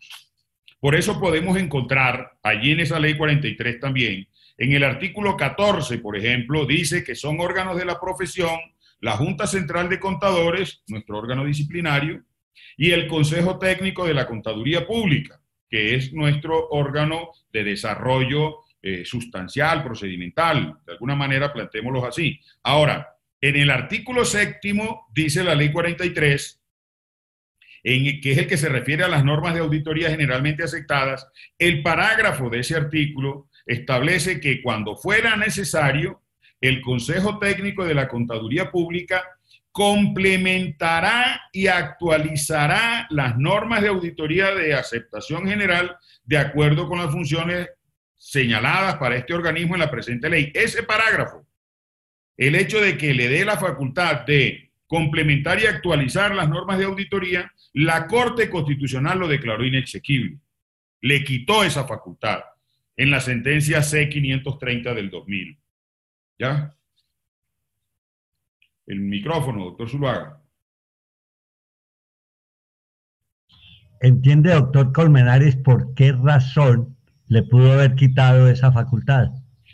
Por 0.80 0.94
eso 0.94 1.18
podemos 1.18 1.56
encontrar 1.56 2.32
allí 2.42 2.72
en 2.72 2.80
esa 2.80 2.98
ley 2.98 3.16
43 3.16 3.80
también, 3.80 4.28
en 4.58 4.72
el 4.72 4.84
artículo 4.84 5.36
14, 5.36 5.98
por 5.98 6.16
ejemplo, 6.16 6.64
dice 6.64 7.04
que 7.04 7.14
son 7.14 7.40
órganos 7.40 7.76
de 7.76 7.84
la 7.84 8.00
profesión 8.00 8.58
la 9.00 9.12
Junta 9.12 9.46
Central 9.46 9.88
de 9.88 10.00
Contadores, 10.00 10.82
nuestro 10.88 11.18
órgano 11.18 11.44
disciplinario, 11.44 12.22
y 12.76 12.90
el 12.92 13.06
Consejo 13.06 13.58
Técnico 13.58 14.06
de 14.06 14.14
la 14.14 14.26
Contaduría 14.26 14.86
Pública, 14.86 15.40
que 15.68 15.94
es 15.94 16.12
nuestro 16.12 16.68
órgano 16.70 17.30
de 17.52 17.64
desarrollo 17.64 18.58
eh, 18.82 19.04
sustancial, 19.04 19.82
procedimental. 19.82 20.78
De 20.86 20.92
alguna 20.92 21.14
manera, 21.14 21.52
planteémoslo 21.52 22.06
así. 22.06 22.40
Ahora, 22.62 23.16
en 23.40 23.56
el 23.56 23.70
artículo 23.70 24.24
séptimo 24.24 25.08
dice 25.12 25.44
la 25.44 25.54
ley 25.54 25.72
43 25.72 26.62
que 28.20 28.32
es 28.32 28.38
el 28.38 28.48
que 28.48 28.56
se 28.56 28.68
refiere 28.68 29.04
a 29.04 29.08
las 29.08 29.24
normas 29.24 29.54
de 29.54 29.60
auditoría 29.60 30.10
generalmente 30.10 30.64
aceptadas, 30.64 31.28
el 31.56 31.82
parágrafo 31.84 32.50
de 32.50 32.60
ese 32.60 32.74
artículo 32.74 33.48
establece 33.64 34.40
que 34.40 34.60
cuando 34.60 34.96
fuera 34.96 35.36
necesario, 35.36 36.22
el 36.60 36.80
Consejo 36.80 37.38
Técnico 37.38 37.84
de 37.84 37.94
la 37.94 38.08
Contaduría 38.08 38.72
Pública 38.72 39.22
complementará 39.76 41.50
y 41.52 41.66
actualizará 41.66 43.06
las 43.10 43.36
normas 43.36 43.82
de 43.82 43.88
auditoría 43.88 44.54
de 44.54 44.72
aceptación 44.72 45.46
general 45.46 45.98
de 46.24 46.38
acuerdo 46.38 46.88
con 46.88 46.98
las 46.98 47.12
funciones 47.12 47.68
señaladas 48.16 48.96
para 48.96 49.16
este 49.16 49.34
organismo 49.34 49.74
en 49.74 49.80
la 49.80 49.90
presente 49.90 50.30
ley. 50.30 50.50
Ese 50.54 50.82
parágrafo, 50.82 51.46
el 52.38 52.54
hecho 52.54 52.80
de 52.80 52.96
que 52.96 53.12
le 53.12 53.28
dé 53.28 53.44
la 53.44 53.58
facultad 53.58 54.24
de 54.24 54.72
complementar 54.86 55.60
y 55.60 55.66
actualizar 55.66 56.34
las 56.34 56.48
normas 56.48 56.78
de 56.78 56.86
auditoría, 56.86 57.52
la 57.74 58.06
Corte 58.06 58.48
Constitucional 58.48 59.18
lo 59.18 59.28
declaró 59.28 59.62
inexequible. 59.62 60.38
Le 61.02 61.22
quitó 61.22 61.64
esa 61.64 61.86
facultad 61.86 62.40
en 62.96 63.10
la 63.10 63.20
sentencia 63.20 63.82
C-530 63.82 64.94
del 64.94 65.10
2000. 65.10 65.58
¿Ya? 66.38 66.75
El 68.86 69.00
micrófono, 69.00 69.64
doctor 69.64 69.88
Zuluaga. 69.88 70.42
¿Entiende, 74.00 74.52
doctor 74.52 74.92
Colmenares, 74.92 75.56
por 75.56 75.94
qué 75.94 76.12
razón 76.12 76.96
le 77.28 77.42
pudo 77.42 77.72
haber 77.72 77.94
quitado 77.94 78.48
esa 78.48 78.70
facultad? 78.70 79.28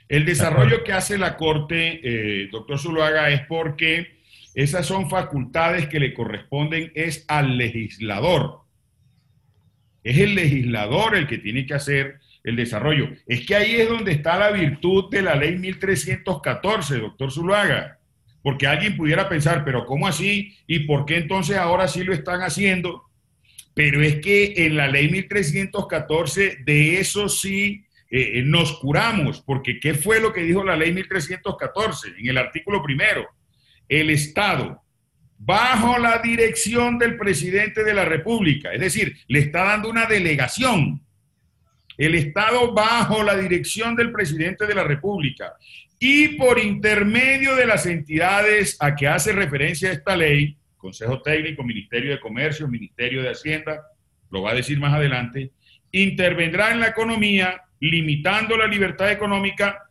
El 0.09 0.25
desarrollo 0.25 0.85
que 0.85 0.93
hace 0.93 1.19
la 1.19 1.37
Corte, 1.37 2.01
eh, 2.03 2.49
doctor 2.51 2.79
Zuluaga, 2.79 3.31
es 3.31 3.47
porque 3.47 4.21
esas 4.55 4.87
son 4.87 5.09
facultades 5.09 5.89
que 5.89 5.99
le 5.99 6.15
corresponden 6.15 6.93
es 6.95 7.25
al 7.29 7.57
legislador. 7.57 8.61
Es 10.05 10.19
el 10.19 10.35
legislador 10.35 11.17
el 11.17 11.27
que 11.27 11.39
tiene 11.39 11.65
que 11.65 11.75
hacer 11.75 12.21
el 12.45 12.57
desarrollo. 12.57 13.09
Es 13.27 13.47
que 13.47 13.55
ahí 13.55 13.77
es 13.77 13.89
donde 13.89 14.13
está 14.13 14.39
la 14.39 14.51
virtud 14.51 15.11
de 15.11 15.23
la 15.23 15.35
ley 15.35 15.57
1314, 15.57 16.99
doctor 16.99 17.31
Zuluaga. 17.31 17.99
Porque 18.43 18.67
alguien 18.67 18.97
pudiera 18.97 19.29
pensar, 19.29 19.65
pero 19.65 19.87
¿cómo 19.87 20.07
así? 20.07 20.57
¿Y 20.67 20.81
por 20.81 21.07
qué 21.07 21.17
entonces 21.17 21.57
ahora 21.57 21.89
sí 21.89 22.03
lo 22.03 22.13
están 22.13 22.41
haciendo? 22.41 23.05
Pero 23.75 24.03
es 24.03 24.17
que 24.17 24.55
en 24.67 24.77
la 24.77 24.89
ley 24.89 25.11
1314 25.11 26.59
de 26.65 27.01
eso 27.01 27.29
sí 27.29 27.85
eh, 28.11 28.41
eh, 28.41 28.43
nos 28.45 28.79
curamos, 28.79 29.41
porque 29.41 29.81
¿qué 29.81 29.95
fue 29.95 30.21
lo 30.21 30.33
que 30.33 30.43
dijo 30.43 30.63
la 30.63 30.77
ley 30.77 30.93
1314 30.93 32.09
en 32.19 32.29
el 32.29 32.37
artículo 32.37 32.83
primero? 32.83 33.27
El 33.89 34.11
Estado, 34.11 34.83
bajo 35.39 35.99
la 35.99 36.19
dirección 36.19 36.99
del 36.99 37.17
presidente 37.17 37.85
de 37.85 37.95
la 37.95 38.05
República, 38.05 38.73
es 38.73 38.81
decir, 38.81 39.17
le 39.29 39.39
está 39.39 39.65
dando 39.65 39.89
una 39.89 40.07
delegación. 40.07 41.01
El 42.05 42.17
Estado 42.17 42.73
bajo 42.73 43.23
la 43.23 43.37
dirección 43.37 43.95
del 43.95 44.11
presidente 44.11 44.67
de 44.67 44.75
la 44.75 44.83
República 44.83 45.53
y 46.01 46.31
por 46.31 46.59
intermedio 46.59 47.55
de 47.55 47.65
las 47.65 47.87
entidades 47.87 48.77
a 48.81 48.97
que 48.97 49.07
hace 49.07 49.31
referencia 49.31 49.93
esta 49.93 50.17
ley, 50.17 50.57
Consejo 50.77 51.23
Técnico, 51.23 51.63
Ministerio 51.63 52.11
de 52.11 52.19
Comercio, 52.19 52.67
Ministerio 52.67 53.23
de 53.23 53.31
Hacienda, 53.31 53.83
lo 54.31 54.43
va 54.43 54.51
a 54.51 54.55
decir 54.55 54.81
más 54.81 54.93
adelante, 54.93 55.53
intervendrá 55.93 56.73
en 56.73 56.81
la 56.81 56.89
economía 56.89 57.63
limitando 57.79 58.57
la 58.57 58.67
libertad 58.67 59.13
económica 59.13 59.85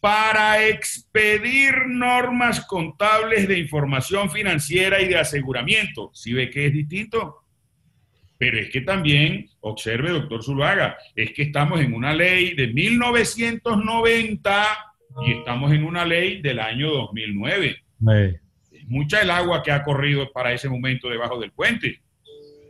para 0.00 0.66
expedir 0.66 1.86
normas 1.86 2.64
contables 2.64 3.46
de 3.46 3.58
información 3.58 4.30
financiera 4.30 5.02
y 5.02 5.08
de 5.08 5.18
aseguramiento. 5.18 6.10
¿Sí 6.14 6.32
ve 6.32 6.48
que 6.48 6.68
es 6.68 6.72
distinto? 6.72 7.41
Pero 8.42 8.58
es 8.58 8.70
que 8.70 8.80
también, 8.80 9.48
observe, 9.60 10.10
doctor 10.10 10.42
Zuluaga, 10.42 10.98
es 11.14 11.32
que 11.32 11.42
estamos 11.42 11.80
en 11.80 11.94
una 11.94 12.12
ley 12.12 12.56
de 12.56 12.66
1990 12.66 14.66
y 15.24 15.32
estamos 15.34 15.70
en 15.70 15.84
una 15.84 16.04
ley 16.04 16.42
del 16.42 16.58
año 16.58 16.90
2009. 16.90 17.76
Es 18.72 18.88
mucha 18.88 19.22
el 19.22 19.30
agua 19.30 19.62
que 19.62 19.70
ha 19.70 19.84
corrido 19.84 20.32
para 20.32 20.52
ese 20.52 20.68
momento 20.68 21.08
debajo 21.08 21.38
del 21.38 21.52
puente. 21.52 22.00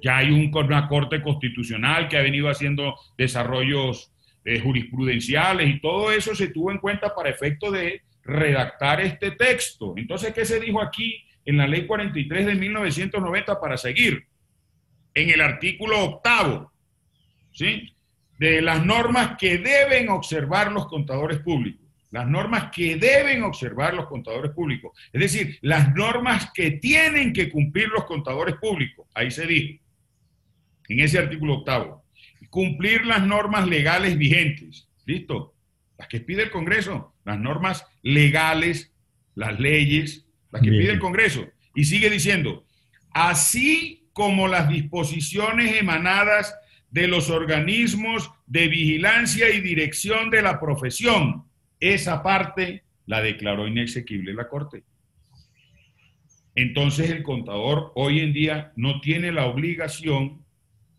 Ya 0.03 0.19
hay 0.19 0.31
un, 0.31 0.55
una 0.55 0.87
corte 0.89 1.23
constitucional 1.23 2.07
que 2.07 2.19
ha 2.19 2.23
venido 2.23 2.51
haciendo 2.51 2.95
desarrollos 3.17 4.13
eh, 4.45 4.61
jurisprudenciales 4.61 5.75
y 5.75 5.81
todo 5.81 6.13
eso 6.13 6.35
se 6.35 6.49
tuvo 6.49 6.71
en 6.71 6.81
cuenta 6.81 7.15
para 7.15 7.31
efecto 7.31 7.71
de 7.71 8.03
redactar 8.23 9.01
este 9.01 9.31
texto. 9.31 9.95
Entonces, 9.97 10.35
¿qué 10.35 10.45
se 10.45 10.61
dijo 10.61 10.83
aquí 10.83 11.25
en 11.47 11.57
la 11.57 11.67
ley 11.67 11.87
43 11.87 12.45
de 12.45 12.55
1990 12.57 13.59
para 13.59 13.79
seguir? 13.79 14.27
En 15.15 15.31
el 15.31 15.41
artículo 15.41 16.05
octavo, 16.05 16.73
¿sí? 17.53 17.95
De 18.39 18.63
las 18.63 18.85
normas 18.85 19.37
que 19.39 19.59
deben 19.59 20.09
observar 20.09 20.73
los 20.73 20.87
contadores 20.87 21.39
públicos 21.41 21.83
las 22.13 22.29
normas 22.29 22.71
que 22.71 22.97
deben 22.97 23.43
observar 23.43 23.95
los 23.95 24.07
contadores 24.07 24.53
públicos, 24.53 24.93
es 25.15 25.21
decir, 25.21 25.59
las 25.63 25.95
normas 25.95 26.51
que 26.53 26.73
tienen 26.73 27.33
que 27.33 27.51
cumplir 27.51 27.89
los 27.89 28.05
contadores 28.05 28.57
públicos, 28.57 29.09
ahí 29.15 29.31
se 29.31 29.47
dijo, 29.47 29.83
en 30.89 31.01
ese 31.01 31.19
artículo 31.19 31.55
octavo, 31.55 32.05
cumplir 32.51 33.07
las 33.07 33.27
normas 33.27 33.67
legales 33.67 34.19
vigentes, 34.19 34.87
¿listo? 35.07 35.55
Las 35.97 36.07
que 36.09 36.21
pide 36.21 36.43
el 36.43 36.51
Congreso, 36.51 37.15
las 37.25 37.39
normas 37.39 37.87
legales, 38.03 38.93
las 39.35 39.59
leyes, 39.59 40.27
las 40.51 40.61
que 40.61 40.69
pide 40.69 40.91
el 40.93 40.99
Congreso. 40.99 41.49
Y 41.75 41.85
sigue 41.85 42.11
diciendo, 42.11 42.67
así 43.11 44.02
como 44.13 44.49
las 44.49 44.69
disposiciones 44.69 45.81
emanadas 45.81 46.55
de 46.91 47.09
los 47.09 47.31
organismos 47.31 48.31
de 48.47 48.69
vigilancia 48.69 49.51
y 49.51 49.61
dirección 49.61 50.31
de 50.31 50.43
la 50.43 50.61
profesión, 50.61 51.45
esa 51.81 52.23
parte 52.23 52.85
la 53.07 53.23
declaró 53.23 53.67
inexequible 53.67 54.35
la 54.35 54.49
Corte. 54.49 54.85
Entonces 56.55 57.11
el 57.11 57.23
contador 57.23 57.93
hoy 57.95 58.21
en 58.21 58.33
día 58.33 58.73
no 58.77 59.01
tiene 59.01 59.33
la 59.33 59.47
obligación 59.47 60.45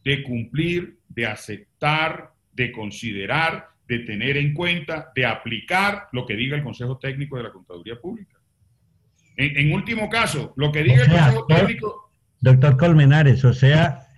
de 0.03 0.23
cumplir, 0.23 0.97
de 1.09 1.27
aceptar, 1.27 2.33
de 2.51 2.71
considerar, 2.71 3.69
de 3.87 3.99
tener 3.99 4.37
en 4.37 4.53
cuenta, 4.53 5.11
de 5.15 5.25
aplicar 5.25 6.07
lo 6.11 6.25
que 6.25 6.35
diga 6.35 6.57
el 6.57 6.63
Consejo 6.63 6.97
Técnico 6.97 7.37
de 7.37 7.43
la 7.43 7.51
Contaduría 7.51 7.99
Pública. 7.99 8.39
En, 9.35 9.73
último 9.73 10.09
caso, 10.09 10.53
lo 10.57 10.71
que 10.71 10.83
diga 10.83 11.03
el 11.03 11.11
Consejo 11.11 11.45
Técnico... 11.45 12.12
Doctor 12.43 12.75
Colmenares, 12.75 13.45
o 13.45 13.53
sea, 13.53 14.09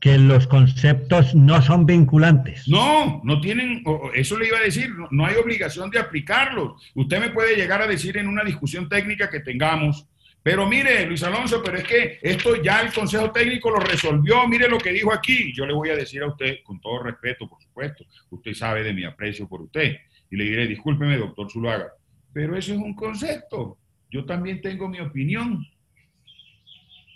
que 0.00 0.18
los 0.18 0.46
conceptos 0.46 1.34
no 1.34 1.62
son 1.62 1.86
vinculantes. 1.86 2.68
No, 2.68 3.22
no 3.24 3.40
tienen, 3.40 3.82
eso 4.14 4.38
le 4.38 4.48
iba 4.48 4.58
a 4.58 4.62
decir, 4.62 4.90
no, 5.10 5.24
hay 5.24 5.36
obligación 5.36 5.88
de 5.88 5.98
aplicarlos. 5.98 6.74
Usted 6.94 7.18
me 7.18 7.30
puede 7.30 7.56
llegar 7.56 7.80
a 7.80 7.86
decir 7.86 8.18
en 8.18 8.28
una 8.28 8.44
discusión 8.44 8.86
técnica 8.86 9.30
que 9.30 9.40
tengamos, 9.40 10.06
pero 10.42 10.68
mire, 10.68 11.06
Luis 11.06 11.22
Alonso, 11.22 11.62
pero 11.64 11.78
es 11.78 11.84
que 11.84 12.18
esto 12.20 12.62
ya 12.62 12.82
el 12.82 12.92
Consejo 12.92 13.30
Técnico 13.30 13.70
lo 13.70 13.80
resolvió, 13.80 14.46
mire 14.46 14.68
lo 14.68 14.76
que 14.76 14.92
dijo 14.92 15.10
aquí. 15.10 15.50
Yo 15.54 15.64
le 15.64 15.72
voy 15.72 15.88
a 15.88 15.96
decir 15.96 16.22
a 16.22 16.26
usted, 16.26 16.56
con 16.62 16.82
todo 16.82 17.02
respeto, 17.04 17.48
por 17.48 17.62
supuesto, 17.62 18.04
usted 18.28 18.52
sabe 18.52 18.82
de 18.82 18.92
mi 18.92 19.04
aprecio 19.04 19.48
por 19.48 19.62
usted, 19.62 19.96
y 20.30 20.36
le 20.36 20.44
diré, 20.44 20.66
discúlpeme, 20.66 21.16
doctor 21.16 21.50
Zuluaga, 21.50 21.94
pero 22.30 22.58
eso 22.58 22.74
es 22.74 22.78
un 22.78 22.94
concepto. 22.94 23.78
Yo 24.10 24.26
también 24.26 24.60
tengo 24.60 24.86
mi 24.86 25.00
opinión. 25.00 25.66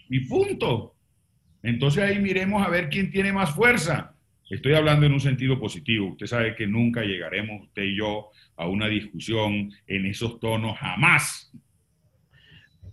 Y 0.08 0.20
punto. 0.20 0.94
Entonces 1.62 2.02
ahí 2.02 2.18
miremos 2.18 2.64
a 2.64 2.68
ver 2.68 2.88
quién 2.88 3.10
tiene 3.10 3.32
más 3.32 3.54
fuerza. 3.54 4.14
Estoy 4.50 4.74
hablando 4.74 5.06
en 5.06 5.14
un 5.14 5.20
sentido 5.20 5.58
positivo. 5.58 6.10
Usted 6.10 6.26
sabe 6.26 6.54
que 6.54 6.66
nunca 6.66 7.02
llegaremos, 7.02 7.62
usted 7.62 7.82
y 7.82 7.96
yo, 7.96 8.30
a 8.56 8.68
una 8.68 8.86
discusión 8.86 9.72
en 9.86 10.06
esos 10.06 10.38
tonos, 10.38 10.78
jamás. 10.78 11.50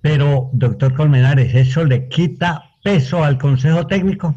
Pero, 0.02 0.50
doctor 0.54 0.96
Colmenares, 0.96 1.54
¿eso 1.54 1.84
le 1.84 2.08
quita 2.08 2.72
peso 2.84 3.24
al 3.24 3.38
Consejo 3.38 3.86
Técnico? 3.86 4.36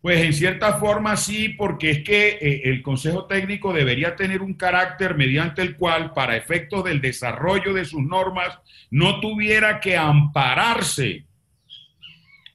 Pues 0.00 0.22
en 0.22 0.34
cierta 0.34 0.74
forma 0.74 1.16
sí, 1.16 1.48
porque 1.48 1.90
es 1.90 2.04
que 2.04 2.38
eh, 2.40 2.60
el 2.64 2.82
Consejo 2.82 3.24
Técnico 3.24 3.72
debería 3.72 4.14
tener 4.14 4.42
un 4.42 4.52
carácter 4.52 5.16
mediante 5.16 5.62
el 5.62 5.76
cual, 5.76 6.12
para 6.12 6.36
efectos 6.36 6.84
del 6.84 7.00
desarrollo 7.00 7.72
de 7.72 7.86
sus 7.86 8.02
normas, 8.02 8.58
no 8.90 9.18
tuviera 9.20 9.80
que 9.80 9.96
ampararse 9.96 11.24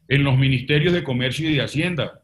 en 0.09 0.23
los 0.23 0.37
ministerios 0.37 0.93
de 0.93 1.03
Comercio 1.03 1.49
y 1.49 1.53
de 1.53 1.61
Hacienda, 1.61 2.21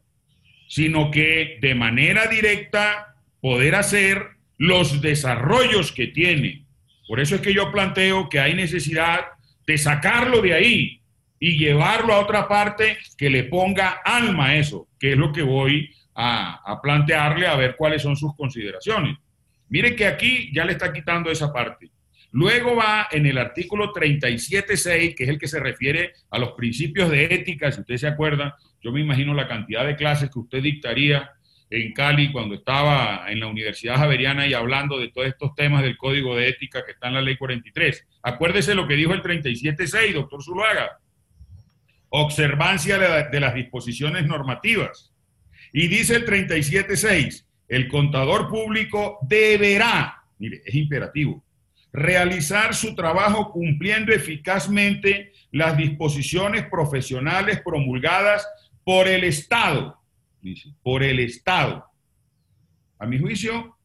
sino 0.68 1.10
que 1.10 1.58
de 1.62 1.74
manera 1.74 2.26
directa 2.26 3.14
poder 3.40 3.76
hacer 3.76 4.30
los 4.58 5.00
desarrollos 5.00 5.92
que 5.92 6.08
tiene. 6.08 6.64
Por 7.06 7.20
eso 7.20 7.36
es 7.36 7.40
que 7.40 7.54
yo 7.54 7.70
planteo 7.70 8.28
que 8.28 8.40
hay 8.40 8.54
necesidad 8.54 9.20
de 9.66 9.78
sacarlo 9.78 10.42
de 10.42 10.54
ahí 10.54 11.00
y 11.38 11.58
llevarlo 11.58 12.12
a 12.12 12.20
otra 12.20 12.48
parte 12.48 12.98
que 13.16 13.30
le 13.30 13.44
ponga 13.44 14.00
alma 14.04 14.46
a 14.46 14.56
eso, 14.56 14.88
que 14.98 15.12
es 15.12 15.18
lo 15.18 15.32
que 15.32 15.42
voy 15.42 15.90
a, 16.14 16.60
a 16.64 16.82
plantearle 16.82 17.46
a 17.46 17.54
ver 17.54 17.76
cuáles 17.76 18.02
son 18.02 18.16
sus 18.16 18.34
consideraciones. 18.34 19.16
Mire 19.68 19.94
que 19.94 20.06
aquí 20.06 20.50
ya 20.52 20.64
le 20.64 20.72
está 20.72 20.92
quitando 20.92 21.30
esa 21.30 21.52
parte. 21.52 21.90
Luego 22.36 22.76
va 22.76 23.08
en 23.10 23.24
el 23.24 23.38
artículo 23.38 23.94
37.6, 23.94 25.14
que 25.14 25.24
es 25.24 25.30
el 25.30 25.38
que 25.38 25.48
se 25.48 25.58
refiere 25.58 26.12
a 26.28 26.38
los 26.38 26.52
principios 26.52 27.10
de 27.10 27.24
ética, 27.24 27.72
si 27.72 27.80
usted 27.80 27.96
se 27.96 28.08
acuerda, 28.08 28.58
yo 28.82 28.92
me 28.92 29.00
imagino 29.00 29.32
la 29.32 29.48
cantidad 29.48 29.86
de 29.86 29.96
clases 29.96 30.28
que 30.30 30.40
usted 30.40 30.62
dictaría 30.62 31.30
en 31.70 31.94
Cali 31.94 32.30
cuando 32.30 32.56
estaba 32.56 33.24
en 33.28 33.40
la 33.40 33.46
Universidad 33.46 33.96
Javeriana 33.96 34.46
y 34.46 34.52
hablando 34.52 34.98
de 34.98 35.08
todos 35.08 35.28
estos 35.28 35.54
temas 35.54 35.82
del 35.82 35.96
código 35.96 36.36
de 36.36 36.50
ética 36.50 36.84
que 36.84 36.92
está 36.92 37.08
en 37.08 37.14
la 37.14 37.22
ley 37.22 37.38
43. 37.38 38.06
Acuérdese 38.24 38.74
lo 38.74 38.86
que 38.86 38.96
dijo 38.96 39.14
el 39.14 39.22
37.6, 39.22 40.12
doctor 40.12 40.44
Zuluaga. 40.44 40.98
Observancia 42.10 42.98
de 42.98 43.40
las 43.40 43.54
disposiciones 43.54 44.26
normativas. 44.26 45.10
Y 45.72 45.88
dice 45.88 46.16
el 46.16 46.26
37.6, 46.26 47.46
el 47.68 47.88
contador 47.88 48.46
público 48.46 49.20
deberá, 49.22 50.22
mire, 50.38 50.60
es 50.66 50.74
imperativo, 50.74 51.45
realizar 51.96 52.74
su 52.74 52.94
trabajo 52.94 53.50
cumpliendo 53.50 54.12
eficazmente 54.12 55.32
las 55.50 55.78
disposiciones 55.78 56.66
profesionales 56.68 57.62
promulgadas 57.64 58.46
por 58.84 59.08
el 59.08 59.24
Estado. 59.24 59.98
Dice, 60.42 60.74
por 60.82 61.02
el 61.02 61.20
Estado. 61.20 61.86
A 62.98 63.06
mi 63.06 63.18
juicio, 63.18 63.78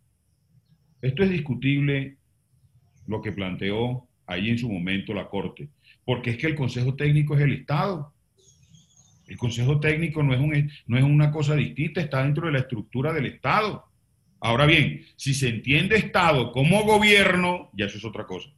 esto 1.01 1.23
es 1.23 1.29
discutible 1.29 2.17
lo 3.07 3.21
que 3.21 3.31
planteó 3.31 4.09
ahí 4.25 4.49
en 4.49 4.57
su 4.57 4.69
momento 4.69 5.13
la 5.13 5.29
Corte, 5.29 5.69
porque 6.03 6.31
es 6.31 6.37
que 6.37 6.47
el 6.47 6.55
Consejo 6.55 6.95
Técnico 6.95 7.35
es 7.35 7.41
el 7.41 7.53
Estado. 7.53 8.13
El 9.25 9.37
Consejo 9.37 9.79
Técnico 9.79 10.21
no 10.21 10.33
es, 10.33 10.39
un, 10.41 10.69
no 10.87 10.97
es 10.97 11.03
una 11.05 11.31
cosa 11.31 11.55
distinta, 11.55 12.01
está 12.01 12.23
dentro 12.23 12.47
de 12.47 12.51
la 12.51 12.59
estructura 12.59 13.13
del 13.13 13.27
Estado. 13.27 13.85
Ahora 14.41 14.65
bien, 14.65 15.05
si 15.15 15.35
se 15.35 15.49
entiende 15.49 15.95
Estado 15.95 16.51
como 16.51 16.83
gobierno, 16.83 17.69
ya 17.73 17.85
eso 17.85 17.99
es 17.99 18.05
otra 18.05 18.25
cosa. 18.25 18.49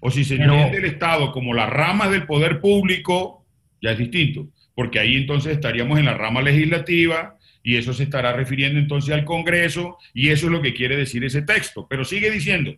O 0.00 0.10
si 0.10 0.24
se 0.24 0.34
entiende 0.34 0.78
el 0.78 0.84
Estado 0.84 1.30
como 1.30 1.54
las 1.54 1.70
ramas 1.70 2.10
del 2.10 2.26
poder 2.26 2.60
público, 2.60 3.46
ya 3.80 3.92
es 3.92 3.98
distinto, 3.98 4.48
porque 4.74 4.98
ahí 4.98 5.14
entonces 5.14 5.52
estaríamos 5.52 5.98
en 5.98 6.06
la 6.06 6.14
rama 6.14 6.42
legislativa 6.42 7.38
y 7.62 7.76
eso 7.76 7.94
se 7.94 8.02
estará 8.02 8.32
refiriendo 8.32 8.80
entonces 8.80 9.14
al 9.14 9.24
Congreso 9.24 9.96
y 10.12 10.30
eso 10.30 10.46
es 10.46 10.52
lo 10.52 10.60
que 10.60 10.74
quiere 10.74 10.96
decir 10.96 11.24
ese 11.24 11.42
texto. 11.42 11.86
Pero 11.88 12.04
sigue 12.04 12.28
diciendo, 12.28 12.72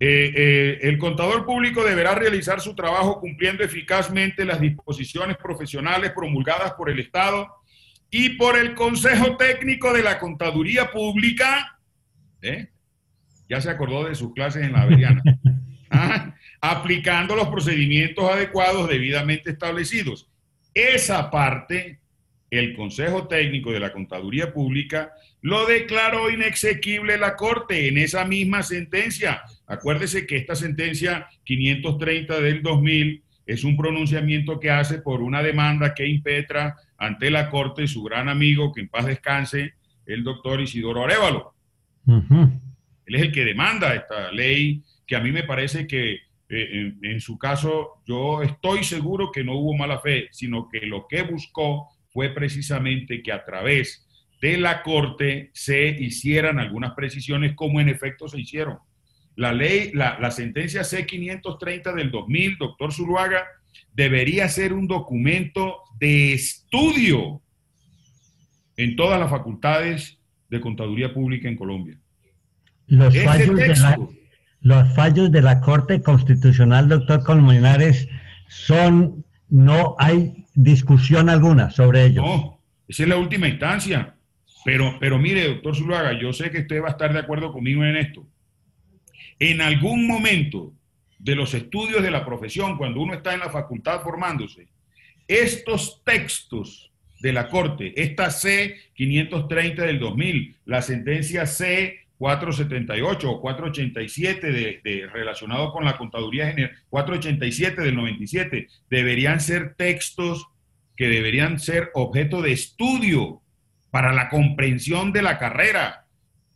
eh, 0.00 0.32
eh, 0.34 0.78
el 0.82 0.98
contador 0.98 1.46
público 1.46 1.84
deberá 1.84 2.16
realizar 2.16 2.60
su 2.60 2.74
trabajo 2.74 3.20
cumpliendo 3.20 3.62
eficazmente 3.62 4.44
las 4.44 4.60
disposiciones 4.60 5.36
profesionales 5.36 6.10
promulgadas 6.10 6.72
por 6.72 6.90
el 6.90 6.98
Estado 6.98 7.59
y 8.10 8.30
por 8.30 8.58
el 8.58 8.74
Consejo 8.74 9.36
Técnico 9.36 9.92
de 9.92 10.02
la 10.02 10.18
Contaduría 10.18 10.90
Pública. 10.90 11.78
¿eh? 12.42 12.68
Ya 13.48 13.60
se 13.60 13.70
acordó 13.70 14.04
de 14.04 14.14
sus 14.14 14.32
clases 14.34 14.64
en 14.64 14.72
la 14.72 14.82
Averiana. 14.82 15.22
Ah, 15.92 16.36
aplicando 16.60 17.34
los 17.34 17.48
procedimientos 17.48 18.30
adecuados 18.30 18.88
debidamente 18.88 19.50
establecidos. 19.50 20.30
Esa 20.72 21.32
parte, 21.32 21.98
el 22.48 22.76
Consejo 22.76 23.26
Técnico 23.26 23.72
de 23.72 23.80
la 23.80 23.92
Contaduría 23.92 24.52
Pública 24.52 25.12
lo 25.42 25.66
declaró 25.66 26.30
inexequible 26.30 27.18
la 27.18 27.34
Corte 27.34 27.88
en 27.88 27.98
esa 27.98 28.24
misma 28.24 28.62
sentencia. 28.62 29.42
Acuérdese 29.66 30.28
que 30.28 30.36
esta 30.36 30.54
sentencia 30.54 31.28
530 31.42 32.40
del 32.40 32.62
2000 32.62 33.24
es 33.50 33.64
un 33.64 33.76
pronunciamiento 33.76 34.60
que 34.60 34.70
hace 34.70 34.98
por 35.00 35.22
una 35.22 35.42
demanda 35.42 35.92
que 35.92 36.06
impetra 36.06 36.76
ante 36.96 37.32
la 37.32 37.50
Corte 37.50 37.88
su 37.88 38.04
gran 38.04 38.28
amigo, 38.28 38.72
que 38.72 38.80
en 38.80 38.88
paz 38.88 39.06
descanse, 39.06 39.74
el 40.06 40.22
doctor 40.22 40.60
Isidoro 40.60 41.02
Arevalo. 41.02 41.52
Él 42.06 43.14
es 43.14 43.22
el 43.22 43.32
que 43.32 43.44
demanda 43.44 43.92
esta 43.92 44.30
ley, 44.30 44.84
que 45.04 45.16
a 45.16 45.20
mí 45.20 45.32
me 45.32 45.42
parece 45.42 45.88
que 45.88 46.18
eh, 46.48 46.94
en, 47.02 47.20
su 47.20 47.38
caso 47.38 48.02
yo 48.06 48.40
estoy 48.42 48.84
seguro 48.84 49.32
que 49.32 49.42
no 49.42 49.54
hubo 49.54 49.76
mala 49.76 49.98
fe, 49.98 50.28
sino 50.30 50.68
que 50.68 50.86
lo 50.86 51.08
que 51.08 51.22
buscó 51.22 51.88
fue 52.12 52.28
precisamente 52.30 53.20
que 53.20 53.32
a 53.32 53.44
través 53.44 54.08
de 54.40 54.58
la 54.58 54.84
Corte 54.84 55.50
se 55.54 55.88
hicieran 55.88 56.60
algunas 56.60 56.92
precisiones 56.92 57.54
como 57.56 57.80
en 57.80 57.88
efecto 57.88 58.28
se 58.28 58.38
hicieron. 58.38 58.78
La 59.36 59.52
ley, 59.52 59.92
la, 59.94 60.18
la 60.18 60.30
sentencia 60.30 60.84
C-530 60.84 61.94
del 61.94 62.10
2000, 62.10 62.58
doctor 62.58 62.92
Zuluaga, 62.92 63.44
debería 63.92 64.48
ser 64.48 64.72
un 64.72 64.86
documento 64.86 65.78
de 65.98 66.34
estudio 66.34 67.40
en 68.76 68.96
todas 68.96 69.20
las 69.20 69.30
facultades 69.30 70.18
de 70.48 70.60
contaduría 70.60 71.12
pública 71.12 71.48
en 71.48 71.56
Colombia. 71.56 71.98
Los 72.86 73.16
fallos, 73.16 73.56
de 73.56 73.68
la, 73.68 73.98
los 74.62 74.94
fallos 74.94 75.30
de 75.30 75.42
la 75.42 75.60
Corte 75.60 76.02
Constitucional, 76.02 76.88
doctor 76.88 77.22
Colmenares, 77.22 78.08
son, 78.48 79.24
no 79.48 79.94
hay 79.98 80.46
discusión 80.54 81.28
alguna 81.28 81.70
sobre 81.70 82.06
ellos. 82.06 82.24
No, 82.24 82.60
esa 82.88 83.02
es 83.04 83.08
la 83.08 83.16
última 83.16 83.48
instancia. 83.48 84.16
Pero, 84.64 84.96
pero 84.98 85.18
mire, 85.18 85.46
doctor 85.46 85.76
Zuluaga, 85.76 86.18
yo 86.20 86.32
sé 86.32 86.50
que 86.50 86.60
usted 86.60 86.82
va 86.82 86.88
a 86.88 86.92
estar 86.92 87.12
de 87.12 87.20
acuerdo 87.20 87.52
conmigo 87.52 87.84
en 87.84 87.96
esto. 87.96 88.26
En 89.40 89.62
algún 89.62 90.06
momento 90.06 90.74
de 91.18 91.34
los 91.34 91.54
estudios 91.54 92.02
de 92.02 92.10
la 92.10 92.26
profesión, 92.26 92.76
cuando 92.76 93.00
uno 93.00 93.14
está 93.14 93.32
en 93.32 93.40
la 93.40 93.48
facultad 93.48 94.02
formándose, 94.02 94.68
estos 95.26 96.02
textos 96.04 96.92
de 97.20 97.32
la 97.32 97.48
Corte, 97.48 97.94
esta 97.96 98.30
C-530 98.30 99.76
del 99.76 99.98
2000, 99.98 100.56
la 100.66 100.82
sentencia 100.82 101.46
C-478 101.46 103.24
o 103.24 103.40
487 103.40 104.52
de, 104.52 104.80
de, 104.84 105.06
relacionado 105.06 105.72
con 105.72 105.86
la 105.86 105.96
contaduría 105.96 106.48
general, 106.48 106.76
487 106.90 107.80
del 107.80 107.96
97, 107.96 108.68
deberían 108.90 109.40
ser 109.40 109.74
textos 109.74 110.48
que 110.96 111.08
deberían 111.08 111.58
ser 111.58 111.90
objeto 111.94 112.42
de 112.42 112.52
estudio 112.52 113.40
para 113.90 114.12
la 114.12 114.28
comprensión 114.28 115.12
de 115.12 115.22
la 115.22 115.38
carrera, 115.38 116.06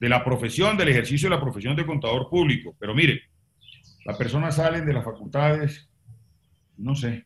de 0.05 0.11
la 0.11 0.23
profesión, 0.23 0.77
del 0.77 0.91
ejercicio 0.91 1.31
de 1.31 1.35
la 1.35 1.41
profesión 1.41 1.75
de 1.75 1.87
contador 1.87 2.29
público. 2.29 2.77
Pero 2.79 2.95
mire, 2.95 3.23
las 4.05 4.19
personas 4.19 4.57
salen 4.57 4.85
de 4.85 4.93
las 4.93 5.03
facultades, 5.03 5.89
no 6.77 6.95
sé. 6.95 7.25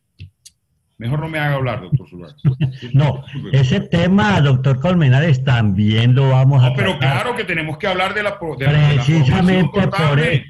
Mejor 0.97 1.19
no 1.19 1.27
me 1.27 1.39
haga 1.39 1.55
hablar, 1.55 1.81
doctor 1.81 2.09
Zuluaga. 2.09 2.35
No, 2.93 3.25
ese 3.51 3.81
tema, 3.81 4.39
doctor 4.39 4.79
Colmenares, 4.79 5.43
también 5.43 6.15
lo 6.15 6.29
vamos 6.29 6.63
a. 6.63 6.69
No, 6.69 6.75
pero 6.77 6.97
claro 6.97 7.35
que 7.35 7.43
tenemos 7.43 7.77
que 7.77 7.87
hablar 7.87 8.13
de 8.13 8.23
la. 8.23 8.39
De 8.57 8.93
Precisamente 8.95 9.87
por, 9.87 10.19
e, 10.21 10.45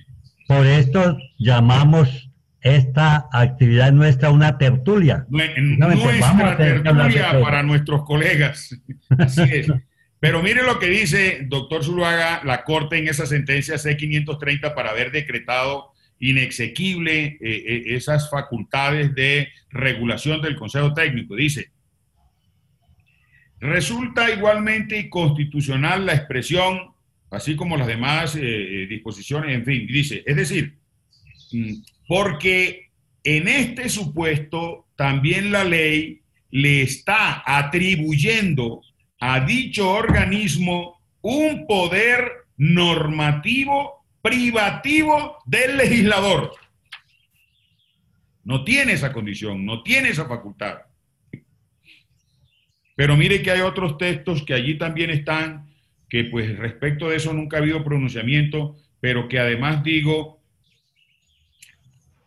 por 0.48 0.68
esto 0.68 1.18
llamamos 1.40 2.30
esta 2.62 3.28
actividad 3.32 3.92
nuestra 3.92 4.30
una 4.30 4.60
tertulia. 4.60 5.26
Nuestra 5.30 6.58
tertulia 6.58 7.42
para 7.42 7.64
nuestros 7.64 8.04
colegas. 8.04 8.80
Así 9.18 9.42
es. 9.42 9.68
Pero 10.20 10.44
mire 10.44 10.64
lo 10.64 10.80
que 10.80 10.88
dice 10.88 11.46
doctor 11.48 11.84
Zuluaga, 11.84 12.42
la 12.44 12.64
Corte 12.64 12.98
en 12.98 13.08
esa 13.08 13.26
sentencia 13.26 13.78
C-530 13.78 14.74
para 14.76 14.90
haber 14.90 15.12
decretado 15.12 15.94
inexequible 16.20 17.26
eh, 17.26 17.38
eh, 17.42 17.84
esas 17.96 18.30
facultades 18.30 19.16
de 19.16 19.48
regulación 19.70 20.42
del 20.42 20.58
Consejo 20.58 20.94
Técnico. 20.94 21.36
Dice, 21.36 21.72
resulta 23.62 24.30
igualmente 24.30 25.00
inconstitucional 25.00 26.06
la 26.06 26.16
expresión, 26.16 26.92
así 27.32 27.56
como 27.56 27.78
las 27.78 27.88
demás 27.88 28.36
eh, 28.36 28.88
disposiciones, 28.90 29.56
en 29.56 29.64
fin, 29.64 29.88
dice, 29.88 30.24
es 30.26 30.36
decir, 30.36 30.78
mm, 31.54 31.74
porque 32.08 32.90
en 33.24 33.48
este 33.48 33.88
supuesto 33.88 34.88
también 34.98 35.54
la 35.54 35.64
ley 35.64 36.22
le 36.52 36.82
está 36.82 37.42
atribuyendo 37.46 38.82
a 39.20 39.42
dicho 39.42 39.90
organismo 39.90 41.00
un 41.22 41.68
poder 41.68 42.46
normativo 42.58 44.06
privativo 44.22 45.38
del 45.46 45.78
legislador. 45.78 46.54
No 48.44 48.64
tiene 48.64 48.94
esa 48.94 49.12
condición, 49.12 49.66
no 49.66 49.84
tiene 49.84 50.10
esa 50.10 50.26
facultad. 50.26 50.80
Pero 52.96 53.16
mire 53.16 53.42
que 53.42 53.52
hay 53.52 53.62
otros 53.62 53.98
textos 53.98 54.44
que 54.44 54.54
allí 54.54 54.78
también 54.78 55.10
están, 55.10 55.70
que 56.10 56.26
pues 56.26 56.58
respecto 56.58 57.10
de 57.10 57.18
eso 57.18 57.34
nunca 57.34 57.58
ha 57.58 57.62
habido 57.62 57.84
pronunciamiento, 57.84 58.78
pero 59.00 59.28
que 59.28 59.40
además 59.40 59.84
digo, 59.84 60.42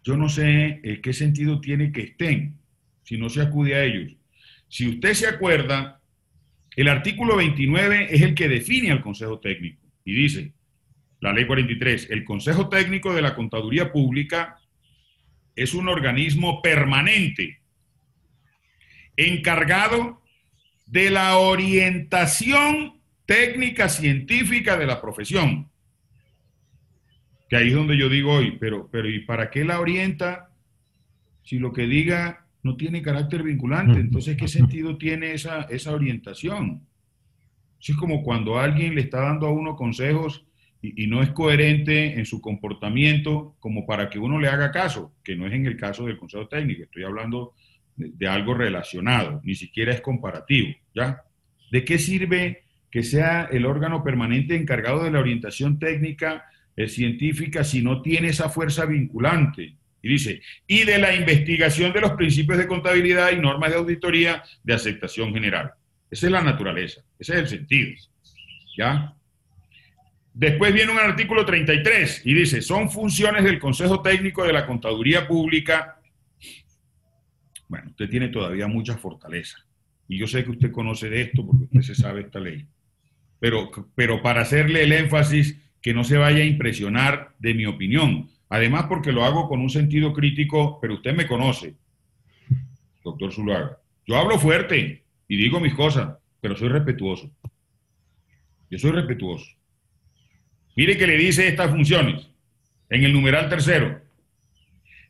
yo 0.04 0.16
no 0.16 0.28
sé 0.28 0.80
eh, 0.82 1.00
qué 1.02 1.12
sentido 1.12 1.60
tiene 1.60 1.92
que 1.92 2.02
estén 2.02 2.58
si 3.02 3.18
no 3.18 3.28
se 3.28 3.42
acude 3.42 3.74
a 3.74 3.84
ellos. 3.84 4.12
Si 4.68 4.88
usted 4.88 5.12
se 5.14 5.26
acuerda, 5.26 6.01
el 6.76 6.88
artículo 6.88 7.36
29 7.36 8.08
es 8.10 8.22
el 8.22 8.34
que 8.34 8.48
define 8.48 8.90
al 8.90 9.02
Consejo 9.02 9.38
Técnico 9.38 9.82
y 10.04 10.14
dice, 10.14 10.52
la 11.20 11.32
ley 11.32 11.46
43, 11.46 12.10
el 12.10 12.24
Consejo 12.24 12.68
Técnico 12.68 13.14
de 13.14 13.22
la 13.22 13.34
Contaduría 13.34 13.92
Pública 13.92 14.58
es 15.54 15.74
un 15.74 15.88
organismo 15.88 16.62
permanente 16.62 17.60
encargado 19.16 20.22
de 20.86 21.10
la 21.10 21.36
orientación 21.36 23.00
técnica 23.26 23.88
científica 23.88 24.76
de 24.76 24.86
la 24.86 25.00
profesión. 25.00 25.70
Que 27.48 27.56
ahí 27.56 27.68
es 27.68 27.74
donde 27.74 27.98
yo 27.98 28.08
digo 28.08 28.32
hoy, 28.32 28.56
pero, 28.58 28.88
pero 28.90 29.08
¿y 29.08 29.20
para 29.20 29.50
qué 29.50 29.64
la 29.64 29.80
orienta 29.80 30.50
si 31.42 31.58
lo 31.58 31.72
que 31.72 31.86
diga 31.86 32.41
no 32.62 32.76
tiene 32.76 33.02
carácter 33.02 33.42
vinculante? 33.42 33.98
Entonces, 33.98 34.36
¿qué 34.36 34.48
sentido 34.48 34.96
tiene 34.96 35.32
esa, 35.32 35.62
esa 35.62 35.92
orientación? 35.92 36.86
es 37.80 37.96
como 37.96 38.22
cuando 38.22 38.60
alguien 38.60 38.94
le 38.94 39.00
está 39.00 39.22
dando 39.22 39.46
a 39.46 39.52
uno 39.52 39.74
consejos 39.74 40.46
y, 40.80 41.02
y, 41.02 41.06
no 41.08 41.20
es 41.20 41.30
coherente 41.30 42.18
en 42.18 42.24
su 42.26 42.40
comportamiento 42.40 43.56
como 43.58 43.86
para 43.86 44.08
que 44.08 44.20
uno 44.20 44.38
le 44.38 44.48
haga 44.48 44.70
caso, 44.70 45.14
que 45.24 45.34
no 45.34 45.46
es 45.46 45.52
en 45.52 45.66
el 45.66 45.76
caso 45.76 46.06
del 46.06 46.16
consejo 46.16 46.46
técnico, 46.46 46.84
estoy 46.84 47.02
hablando 47.02 47.54
de, 47.96 48.12
de 48.14 48.28
algo 48.28 48.54
relacionado, 48.54 49.40
ni 49.42 49.56
siquiera 49.56 49.92
es 49.92 50.00
comparativo, 50.00 50.72
¿ya? 50.94 51.22
¿De 51.72 51.84
qué 51.84 51.98
sirve 51.98 52.62
que 52.92 53.02
sea 53.02 53.48
el 53.50 53.66
órgano 53.66 54.04
permanente 54.04 54.54
encargado 54.54 55.02
de 55.02 55.10
la 55.10 55.18
orientación 55.18 55.78
técnica 55.78 56.44
es 56.76 56.94
científica 56.94 57.64
si 57.64 57.82
no 57.82 58.02
tiene 58.02 58.28
esa 58.28 58.48
fuerza 58.48 58.86
vinculante. 58.86 59.76
Y 60.02 60.08
dice, 60.08 60.42
y 60.66 60.84
de 60.84 60.98
la 60.98 61.14
investigación 61.14 61.92
de 61.92 62.00
los 62.00 62.12
principios 62.12 62.58
de 62.58 62.66
contabilidad 62.66 63.30
y 63.30 63.36
normas 63.36 63.70
de 63.70 63.76
auditoría 63.76 64.42
de 64.62 64.74
aceptación 64.74 65.32
general. 65.32 65.72
Esa 66.10 66.26
es 66.26 66.32
la 66.32 66.42
naturaleza, 66.42 67.02
ese 67.18 67.34
es 67.34 67.38
el 67.38 67.48
sentido. 67.48 67.92
¿Ya? 68.76 69.14
Después 70.34 70.72
viene 70.72 70.92
un 70.92 70.98
artículo 70.98 71.44
33 71.44 72.22
y 72.24 72.34
dice, 72.34 72.62
son 72.62 72.90
funciones 72.90 73.44
del 73.44 73.58
Consejo 73.58 74.02
Técnico 74.02 74.44
de 74.44 74.52
la 74.52 74.66
Contaduría 74.66 75.28
Pública. 75.28 76.00
Bueno, 77.68 77.90
usted 77.90 78.08
tiene 78.08 78.28
todavía 78.28 78.66
mucha 78.66 78.96
fortaleza. 78.96 79.58
Y 80.08 80.18
yo 80.18 80.26
sé 80.26 80.42
que 80.42 80.50
usted 80.50 80.72
conoce 80.72 81.08
de 81.08 81.22
esto 81.22 81.46
porque 81.46 81.64
usted 81.64 81.80
se 81.82 81.94
sabe 81.94 82.22
esta 82.22 82.40
ley. 82.40 82.66
Pero, 83.38 83.70
pero 83.94 84.22
para 84.22 84.42
hacerle 84.42 84.82
el 84.82 84.92
énfasis 84.92 85.58
que 85.82 85.92
no 85.92 86.04
se 86.04 86.16
vaya 86.16 86.42
a 86.42 86.46
impresionar 86.46 87.34
de 87.38 87.54
mi 87.54 87.66
opinión. 87.66 88.30
Además, 88.52 88.84
porque 88.86 89.12
lo 89.12 89.24
hago 89.24 89.48
con 89.48 89.62
un 89.62 89.70
sentido 89.70 90.12
crítico, 90.12 90.78
pero 90.78 90.96
usted 90.96 91.14
me 91.14 91.26
conoce, 91.26 91.74
doctor 93.02 93.32
Zuluaga. 93.32 93.78
Yo 94.06 94.14
hablo 94.18 94.38
fuerte 94.38 95.04
y 95.26 95.36
digo 95.38 95.58
mis 95.58 95.72
cosas, 95.72 96.18
pero 96.38 96.54
soy 96.54 96.68
respetuoso. 96.68 97.30
Yo 98.70 98.78
soy 98.78 98.90
respetuoso. 98.90 99.46
Mire 100.76 100.98
que 100.98 101.06
le 101.06 101.16
dice 101.16 101.48
estas 101.48 101.70
funciones. 101.70 102.28
en 102.90 103.04
el 103.04 103.14
numeral 103.14 103.48
tercero. 103.48 104.02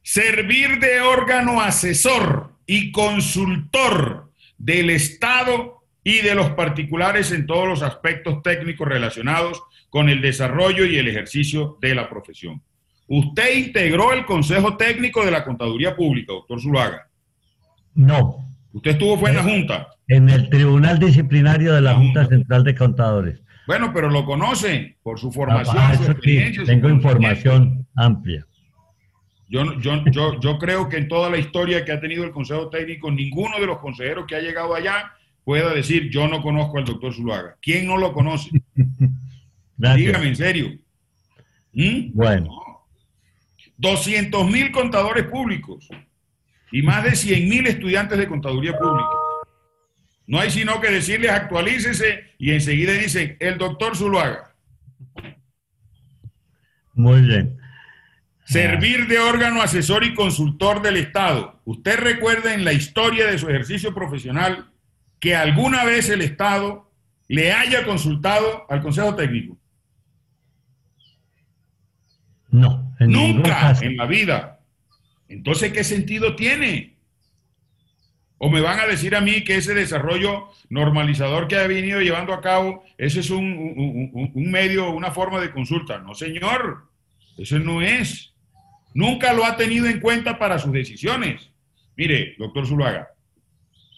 Servir 0.02 0.78
de 0.78 1.00
órgano 1.00 1.60
asesor 1.60 2.52
y 2.64 2.92
consultor 2.92 4.30
del 4.56 4.88
Estado 4.90 5.82
y 6.04 6.18
de 6.18 6.36
los 6.36 6.50
particulares 6.50 7.32
en 7.32 7.46
todos 7.46 7.66
los 7.66 7.82
aspectos 7.82 8.40
técnicos 8.44 8.86
relacionados 8.86 9.64
con 9.90 10.08
el 10.08 10.20
desarrollo 10.20 10.86
y 10.86 10.96
el 10.96 11.08
ejercicio 11.08 11.76
de 11.80 11.96
la 11.96 12.08
profesión. 12.08 12.62
Usted 13.14 13.66
integró 13.66 14.14
el 14.14 14.24
Consejo 14.24 14.78
Técnico 14.78 15.22
de 15.22 15.30
la 15.30 15.44
Contaduría 15.44 15.94
Pública, 15.94 16.32
doctor 16.32 16.58
Zulaga. 16.58 17.10
No. 17.94 18.48
Usted 18.72 18.92
estuvo 18.92 19.18
fue 19.18 19.28
en 19.28 19.36
la 19.36 19.42
Junta. 19.42 19.88
En 20.08 20.30
el 20.30 20.48
Tribunal 20.48 20.98
Disciplinario 20.98 21.74
de 21.74 21.82
la, 21.82 21.94
Junta. 21.94 22.24
Central 22.24 22.64
de 22.64 22.74
Contadores. 22.74 23.42
Bueno, 23.66 23.92
pero 23.92 24.08
lo 24.08 24.24
conoce 24.24 24.96
por 25.02 25.20
su 25.20 25.30
formación, 25.30 25.76
ah, 25.78 25.94
su 25.94 26.10
experiencia. 26.10 26.64
tengo 26.64 26.88
información 26.88 27.86
amplia. 27.96 28.46
Yo, 29.46 29.78
yo, 29.78 30.02
yo, 30.06 30.40
yo 30.40 30.58
creo 30.58 30.88
que 30.88 30.96
en 30.96 31.08
toda 31.08 31.28
la 31.28 31.36
historia 31.36 31.84
que 31.84 31.92
ha 31.92 32.00
tenido 32.00 32.24
el 32.24 32.30
Consejo 32.30 32.70
Técnico, 32.70 33.10
ninguno 33.10 33.60
de 33.60 33.66
los 33.66 33.76
consejeros 33.80 34.24
que 34.26 34.36
ha 34.36 34.40
llegado 34.40 34.74
allá 34.74 35.12
pueda 35.44 35.74
decir 35.74 36.08
yo 36.08 36.28
no 36.28 36.40
conozco 36.40 36.78
al 36.78 36.86
doctor 36.86 37.12
Zuluaga. 37.12 37.58
¿Quién 37.60 37.86
no 37.86 37.98
lo 37.98 38.14
conoce? 38.14 38.48
Dígame 39.76 40.28
en 40.28 40.36
serio. 40.36 40.70
¿Mm? 41.74 42.12
Bueno. 42.14 42.71
200 43.82 44.48
mil 44.48 44.70
contadores 44.70 45.24
públicos 45.24 45.88
y 46.70 46.82
más 46.82 47.02
de 47.02 47.16
100 47.16 47.48
mil 47.48 47.66
estudiantes 47.66 48.16
de 48.16 48.28
contaduría 48.28 48.78
pública. 48.78 49.10
No 50.28 50.38
hay 50.38 50.52
sino 50.52 50.80
que 50.80 50.88
decirles 50.88 51.32
actualícese 51.32 52.30
y 52.38 52.52
enseguida 52.52 52.92
dicen 52.92 53.36
el 53.40 53.58
doctor 53.58 53.96
Zuluaga. 53.96 54.54
Muy 56.94 57.22
bien. 57.22 57.58
Servir 58.44 59.08
de 59.08 59.18
órgano 59.18 59.60
asesor 59.60 60.04
y 60.04 60.14
consultor 60.14 60.80
del 60.80 60.96
Estado. 60.96 61.60
¿Usted 61.64 61.98
recuerda 61.98 62.54
en 62.54 62.64
la 62.64 62.72
historia 62.72 63.26
de 63.26 63.38
su 63.38 63.48
ejercicio 63.48 63.92
profesional 63.92 64.70
que 65.18 65.34
alguna 65.34 65.84
vez 65.84 66.08
el 66.08 66.22
Estado 66.22 66.88
le 67.26 67.52
haya 67.52 67.84
consultado 67.84 68.64
al 68.70 68.80
Consejo 68.80 69.16
Técnico? 69.16 69.58
No, 72.48 72.91
nunca 73.06 73.76
en 73.80 73.96
la 73.96 74.06
vida. 74.06 74.60
Entonces, 75.28 75.72
¿qué 75.72 75.84
sentido 75.84 76.36
tiene? 76.36 76.96
¿O 78.38 78.50
me 78.50 78.60
van 78.60 78.80
a 78.80 78.86
decir 78.86 79.14
a 79.14 79.20
mí 79.20 79.44
que 79.44 79.56
ese 79.56 79.72
desarrollo 79.72 80.48
normalizador 80.68 81.46
que 81.46 81.56
ha 81.56 81.66
venido 81.66 82.00
llevando 82.00 82.34
a 82.34 82.40
cabo, 82.40 82.84
ese 82.98 83.20
es 83.20 83.30
un, 83.30 84.10
un 84.34 84.50
medio, 84.50 84.90
una 84.90 85.12
forma 85.12 85.40
de 85.40 85.52
consulta? 85.52 85.98
No, 85.98 86.14
señor, 86.14 86.88
eso 87.38 87.58
no 87.58 87.80
es. 87.80 88.34
Nunca 88.94 89.32
lo 89.32 89.44
ha 89.44 89.56
tenido 89.56 89.86
en 89.86 90.00
cuenta 90.00 90.38
para 90.38 90.58
sus 90.58 90.72
decisiones. 90.72 91.50
Mire, 91.96 92.34
doctor 92.38 92.66
Zuluaga, 92.66 93.08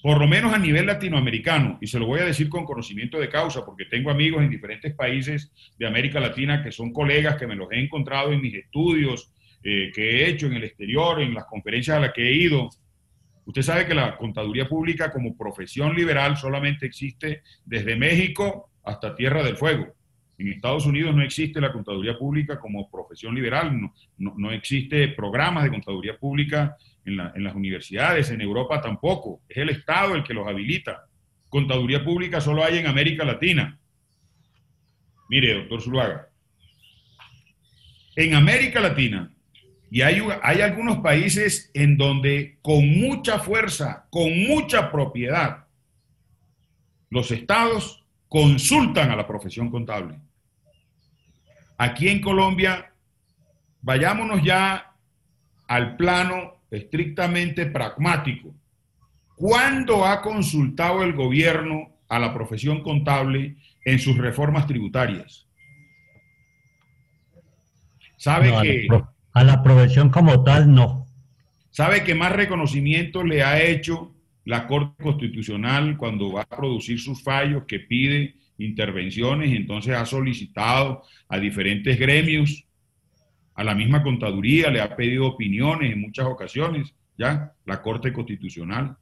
por 0.05 0.21
lo 0.21 0.29
menos 0.29 0.53
a 0.53 0.59
nivel 0.59 0.85
latinoamericano, 0.85 1.79
y 1.81 1.87
se 1.87 1.99
lo 1.99 2.05
voy 2.05 2.21
a 2.21 2.27
decir 2.27 2.51
con 2.51 2.67
conocimiento 2.67 3.19
de 3.19 3.31
causa, 3.31 3.65
porque 3.65 3.87
tengo 3.87 4.11
amigos 4.11 4.43
en 4.43 4.51
diferentes 4.51 4.95
países 4.95 5.51
de 5.79 5.87
América 5.87 6.21
Latina 6.21 6.63
que 6.63 6.73
son 6.73 6.93
colegas 6.93 7.37
que 7.37 7.47
me 7.47 7.57
los 7.57 7.73
he 7.73 7.81
encontrado 7.81 8.31
en 8.31 8.43
mis 8.43 8.53
estudios 8.53 9.33
eh, 9.63 9.91
que 9.95 10.11
he 10.11 10.29
hecho 10.29 10.47
en 10.47 10.53
el 10.53 10.65
exterior, 10.65 11.23
en 11.23 11.33
las 11.33 11.47
conferencias 11.47 11.97
a 11.97 12.01
las 12.01 12.13
que 12.13 12.21
he 12.21 12.35
ido. 12.35 12.69
Usted 13.47 13.63
sabe 13.63 13.87
que 13.87 13.95
la 13.95 14.19
contaduría 14.19 14.69
pública 14.69 15.11
como 15.11 15.39
profesión 15.39 15.97
liberal 15.97 16.37
solamente 16.37 16.85
existe 16.85 17.41
desde 17.65 17.97
México 17.97 18.73
hasta 18.85 19.17
Tierra 19.17 19.43
del 19.43 19.57
Fuego. 19.57 19.87
En 20.37 20.49
Estados 20.49 20.85
Unidos 20.85 21.17
no 21.17 21.23
existe 21.23 21.63
la 21.63 21.73
contaduría 21.73 22.19
pública 22.19 22.61
como 22.61 22.91
profesión 22.91 23.35
liberal, 23.35 23.81
no, 23.81 24.35
no, 24.37 24.53
existe 24.53 25.09
programas 25.09 25.65
de 25.65 25.71
contaduría 25.71 26.19
pública 26.19 26.77
en, 27.05 27.21
en, 27.21 27.45
las 27.45 27.55
universidades, 27.55 28.31
en 28.31 28.41
Europa 28.41 28.81
tampoco, 28.81 29.43
es 29.49 29.59
el 29.59 29.71
Estado 29.71 30.15
el 30.15 30.25
que 30.25 30.35
los 30.35 30.47
habilita. 30.47 31.07
Contaduría 31.49 32.05
pública 32.05 32.41
solo 32.41 32.65
hay 32.65 32.79
en 32.79 32.87
América 32.87 33.25
Latina. 33.25 33.79
Mire, 35.29 35.55
doctor 35.55 35.83
Zuluaga, 35.83 36.29
en 38.17 38.35
América 38.35 38.81
Latina, 38.81 39.31
y 39.91 40.03
hay, 40.03 40.21
hay 40.43 40.61
algunos 40.61 40.99
países 40.99 41.71
en 41.75 41.97
donde 41.97 42.59
con 42.63 42.89
mucha 42.99 43.39
fuerza, 43.39 44.07
con 44.11 44.37
mucha 44.47 44.91
propiedad, 44.91 45.67
los 47.11 47.31
estados 47.31 48.05
consultan 48.29 49.11
a 49.11 49.17
la 49.17 49.27
profesión 49.27 49.71
contable. 49.71 50.19
Aquí 51.79 52.09
en 52.09 52.21
Colombia, 52.21 52.93
vayámonos 53.83 54.43
ya 54.43 54.95
al 55.69 55.97
plano 55.97 56.54
estrictamente 56.75 57.67
pragmático. 57.67 58.55
¿Cuándo 59.37 60.05
ha 60.05 60.23
consultado 60.23 61.03
el 61.03 61.13
gobierno 61.13 61.91
a 62.09 62.19
la 62.19 62.33
profesión 62.33 62.83
contable 62.83 63.57
en 63.85 63.99
sus 63.99 64.17
reformas 64.17 64.67
tributarias? 64.67 65.47
¿Sabe 68.17 68.53
que... 68.63 68.89
A 69.33 69.43
la, 69.43 69.63
profesión 69.65 70.11
como 70.11 70.45
tal, 70.45 70.73
no. 70.73 71.09
¿Sabe 71.71 72.05
que 72.05 72.15
más 72.15 72.31
reconocimiento 72.31 73.25
le 73.25 73.43
ha 73.43 73.61
hecho 73.61 74.15
la 74.45 74.69
Corte 74.69 75.03
Constitucional 75.03 75.97
cuando 75.97 76.33
va 76.33 76.43
a 76.43 76.57
producir 76.57 77.01
sus 77.01 77.23
fallos 77.23 77.65
que 77.67 77.81
pide 77.81 78.37
intervenciones 78.59 79.51
y 79.51 79.57
entonces 79.57 79.97
ha 79.97 80.07
solicitado 80.07 81.03
a 81.29 81.39
diferentes 81.39 81.99
gremios, 81.99 82.64
a 83.55 83.65
la 83.65 83.75
misma 83.75 84.03
contaduría, 84.03 84.71
le 84.71 84.81
ha 84.81 84.97
pedido 84.97 85.27
opiniones 85.27 85.93
en 85.93 86.01
muchas 86.01 86.27
ocasiones, 86.27 86.95
ya, 87.17 87.53
la 87.65 87.83
Corte 87.83 88.13
Constitucional. 88.13 88.97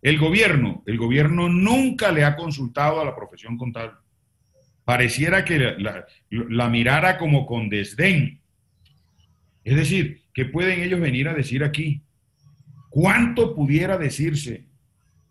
El 0.00 0.18
gobierno, 0.18 0.82
el 0.86 0.96
gobierno 0.96 1.48
nunca 1.48 2.10
le 2.10 2.24
ha 2.24 2.36
consultado 2.36 3.00
a 3.00 3.04
la 3.04 3.14
profesión 3.14 3.58
contable. 3.58 3.92
Pareciera 4.84 5.44
que 5.44 5.76
la, 5.78 6.68
mirara 6.68 7.18
como 7.18 7.46
con 7.46 7.68
desdén. 7.68 8.40
Es 9.62 9.76
decir, 9.76 10.22
que 10.32 10.46
pueden 10.46 10.80
ellos 10.80 11.00
venir 11.00 11.28
a 11.28 11.34
decir 11.34 11.62
aquí? 11.62 12.02
¿Cuánto 12.88 13.54
pudiera 13.54 13.98
decirse? 13.98 14.64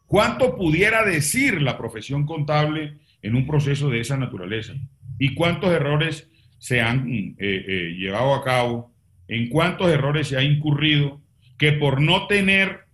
¿Cuánto 0.05 0.55
pudiera 0.55 1.03
decir 1.03 1.61
la 1.61 1.77
profesión 1.77 2.25
contable 2.25 2.99
en 3.21 3.35
un 3.35 3.45
proceso 3.45 3.89
de 3.89 3.99
esa 3.99 4.17
naturaleza. 4.17 4.73
¿Y 5.17 5.33
cuántos 5.33 5.71
errores 5.71 6.29
se 6.59 6.81
han 6.81 7.09
eh, 7.09 7.35
eh, 7.39 7.95
llevado 7.97 8.35
a 8.35 8.43
cabo? 8.43 8.93
¿En 9.27 9.49
cuántos 9.49 9.89
errores 9.89 10.27
se 10.27 10.37
ha 10.37 10.43
incurrido 10.43 11.21
que 11.57 11.71
por 11.71 12.01
no 12.01 12.27
tener 12.27 12.85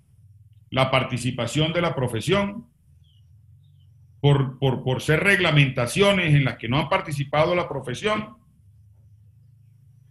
la 0.70 0.92
participación 0.92 1.74
de 1.74 1.82
la 1.82 1.94
profesión, 1.94 2.68
por, 4.22 4.58
por, 4.58 5.02
ser 5.02 5.20
reglamentaciones 5.20 6.34
en 6.34 6.46
las 6.46 6.58
que 6.58 6.68
no 6.68 6.80
han 6.80 6.90
participado 6.90 7.54
la 7.54 7.70
profesión, 7.70 8.38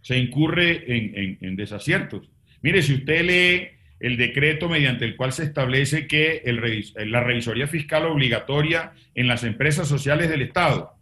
se 0.01 0.17
incurre 0.17 0.95
en, 0.95 1.37
en 1.41 1.55
desaciertos? 1.55 2.29
Mire, 2.61 2.81
si 2.81 2.93
usted 2.93 3.25
lee 3.25 3.75
el 3.99 4.17
decreto 4.17 4.67
mediante 4.69 5.05
el 5.05 5.15
cual 5.15 5.31
se 5.31 5.43
establece 5.43 6.07
que 6.07 6.41
la 6.95 7.21
revisoría 7.21 7.67
fiscal 7.67 8.05
obligatoria 8.05 8.93
en 9.13 9.27
las 9.27 9.43
empresas 9.43 9.87
sociales 9.87 10.29
del 10.29 10.41
Estado. 10.41 10.94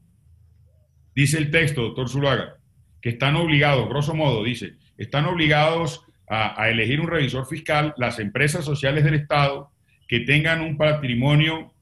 Dice 1.16 1.38
el 1.38 1.52
texto, 1.52 1.82
doctor 1.82 2.10
Zuluaga, 2.10 2.58
que 3.02 3.10
están 3.10 3.36
obligados, 3.36 3.88
grosso 3.90 4.14
modo, 4.16 4.44
dice, 4.44 4.76
están 4.98 5.26
obligados 5.26 6.06
a, 6.30 6.70
elegir 6.70 7.00
un 7.00 7.08
revisor 7.08 7.46
fiscal 7.46 7.94
las 7.98 8.18
empresas 8.18 8.66
sociales 8.66 9.04
del 9.04 9.16
Estado 9.16 9.70
que 10.08 10.22
tengan 10.22 10.62
un 10.62 10.78
patrimonio, 10.78 11.74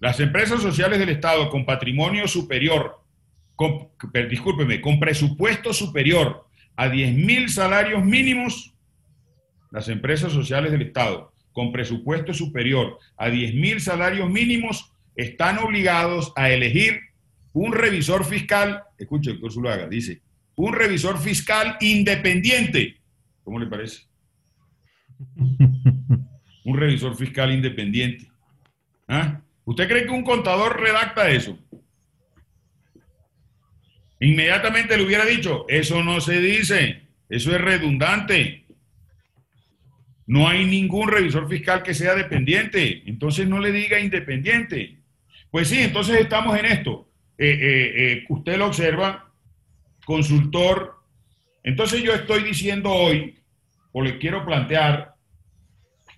las 0.00 0.18
empresas 0.20 0.62
sociales 0.62 0.98
del 0.98 1.10
Estado 1.10 1.48
con 1.50 1.64
patrimonio 1.64 2.26
superior, 2.26 3.00
con, 3.54 3.88
discúlpeme, 4.28 4.80
con 4.80 4.98
presupuesto 4.98 5.72
superior 5.72 6.46
a 6.76 6.88
10 6.88 7.14
mil 7.14 7.48
salarios 7.48 8.04
mínimos 8.04 8.74
las 9.70 9.88
empresas 9.88 10.32
sociales 10.32 10.72
del 10.72 10.82
Estado 10.82 11.32
con 11.52 11.72
presupuesto 11.72 12.32
superior 12.32 12.98
a 13.16 13.28
10 13.28 13.54
mil 13.54 13.80
salarios 13.80 14.30
mínimos 14.30 14.92
están 15.16 15.58
obligados 15.58 16.32
a 16.36 16.50
elegir 16.50 17.00
un 17.58 17.72
revisor 17.72 18.24
fiscal, 18.24 18.84
escuche, 18.96 19.32
doctor 19.32 19.52
Zuluaga, 19.52 19.88
dice, 19.88 20.22
un 20.54 20.72
revisor 20.72 21.18
fiscal 21.18 21.76
independiente. 21.80 23.00
¿Cómo 23.42 23.58
le 23.58 23.66
parece? 23.66 24.02
un 26.64 26.76
revisor 26.76 27.16
fiscal 27.16 27.52
independiente. 27.52 28.30
¿Ah? 29.08 29.40
¿Usted 29.64 29.88
cree 29.88 30.04
que 30.04 30.12
un 30.12 30.22
contador 30.22 30.80
redacta 30.80 31.30
eso? 31.30 31.58
Inmediatamente 34.20 34.96
le 34.96 35.04
hubiera 35.04 35.24
dicho, 35.24 35.64
eso 35.68 36.04
no 36.04 36.20
se 36.20 36.40
dice, 36.40 37.08
eso 37.28 37.54
es 37.54 37.60
redundante. 37.60 38.66
No 40.26 40.46
hay 40.46 40.64
ningún 40.64 41.08
revisor 41.08 41.48
fiscal 41.48 41.82
que 41.82 41.94
sea 41.94 42.14
dependiente. 42.14 43.02
Entonces 43.06 43.48
no 43.48 43.58
le 43.58 43.72
diga 43.72 43.98
independiente. 43.98 44.98
Pues 45.50 45.68
sí, 45.68 45.80
entonces 45.80 46.20
estamos 46.20 46.56
en 46.56 46.66
esto. 46.66 47.07
Eh, 47.40 47.50
eh, 47.50 48.12
eh, 48.12 48.24
usted 48.30 48.58
lo 48.58 48.66
observa, 48.66 49.32
consultor 50.04 50.96
Entonces 51.62 52.02
yo 52.02 52.12
estoy 52.12 52.42
diciendo 52.42 52.90
hoy, 52.90 53.38
o 53.92 54.02
le 54.02 54.18
quiero 54.18 54.44
plantear, 54.44 55.14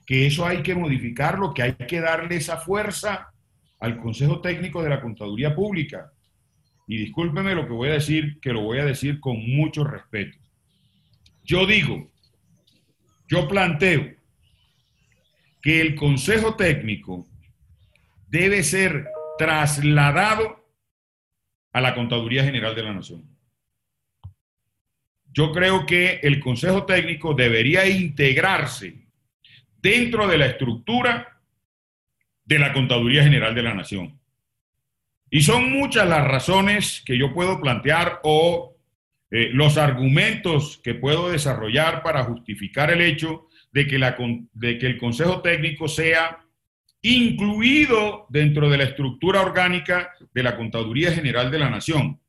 que 0.06 0.26
eso 0.26 0.46
hay 0.46 0.62
que 0.62 0.74
modificarlo, 0.74 1.52
que 1.52 1.62
hay 1.62 1.74
que 1.74 2.00
darle 2.00 2.36
esa 2.36 2.56
fuerza 2.56 3.32
al 3.80 3.98
Consejo 3.98 4.40
Técnico 4.40 4.82
de 4.82 4.90
la 4.90 5.00
Contaduría 5.00 5.54
Pública. 5.54 6.10
Y 6.86 6.96
discúlpeme 6.96 7.54
lo 7.54 7.66
que 7.66 7.72
voy 7.72 7.90
a 7.90 7.94
decir, 7.94 8.38
que 8.40 8.52
lo 8.52 8.62
voy 8.62 8.78
a 8.78 8.84
decir 8.84 9.20
con 9.20 9.38
mucho 9.54 9.84
respeto. 9.84 10.38
Yo 11.44 11.66
digo, 11.66 12.10
yo 13.28 13.46
planteo 13.46 14.14
que 15.62 15.80
el 15.80 15.94
Consejo 15.94 16.54
Técnico 16.54 17.26
debe 18.28 18.62
ser 18.62 19.06
trasladado 19.38 20.59
a 21.72 21.80
la 21.80 21.94
Contaduría 21.94 22.44
General 22.44 22.74
de 22.74 22.82
la 22.82 22.92
Nación. 22.92 23.24
Yo 25.32 25.52
creo 25.52 25.86
que 25.86 26.20
el 26.22 26.40
Consejo 26.40 26.84
Técnico 26.84 27.34
debería 27.34 27.88
integrarse 27.88 29.06
dentro 29.80 30.26
de 30.26 30.38
la 30.38 30.46
estructura 30.46 31.40
de 32.44 32.58
la 32.58 32.72
Contaduría 32.72 33.22
General 33.22 33.54
de 33.54 33.62
la 33.62 33.74
Nación. 33.74 34.18
Y 35.30 35.42
son 35.42 35.70
muchas 35.70 36.08
las 36.08 36.26
razones 36.26 37.02
que 37.06 37.16
yo 37.16 37.32
puedo 37.32 37.60
plantear 37.60 38.20
o 38.24 38.76
eh, 39.30 39.50
los 39.52 39.78
argumentos 39.78 40.80
que 40.82 40.94
puedo 40.94 41.30
desarrollar 41.30 42.02
para 42.02 42.24
justificar 42.24 42.90
el 42.90 43.00
hecho 43.00 43.46
de 43.70 43.86
que, 43.86 43.98
la, 43.98 44.16
de 44.52 44.78
que 44.78 44.86
el 44.86 44.98
Consejo 44.98 45.40
Técnico 45.40 45.86
sea 45.86 46.44
incluido 47.02 48.26
dentro 48.28 48.68
de 48.68 48.78
la 48.78 48.84
estructura 48.84 49.40
orgánica 49.40 50.12
de 50.32 50.42
la 50.42 50.56
Contaduría 50.56 51.12
General 51.12 51.50
de 51.50 51.58
la 51.58 51.70
Nación. 51.70 52.20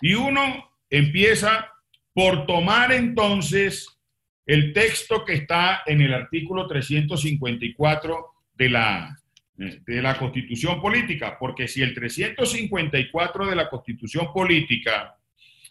Y 0.00 0.14
uno 0.14 0.70
empieza 0.88 1.72
por 2.12 2.46
tomar 2.46 2.92
entonces 2.92 3.98
el 4.46 4.72
texto 4.72 5.24
que 5.24 5.34
está 5.34 5.82
en 5.86 6.00
el 6.00 6.14
artículo 6.14 6.66
354 6.66 8.26
de 8.54 8.68
la, 8.70 9.20
de 9.56 10.02
la 10.02 10.16
Constitución 10.16 10.80
Política, 10.80 11.36
porque 11.38 11.68
si 11.68 11.82
el 11.82 11.92
354 11.94 13.46
de 13.46 13.56
la 13.56 13.68
Constitución 13.68 14.32
Política 14.32 15.16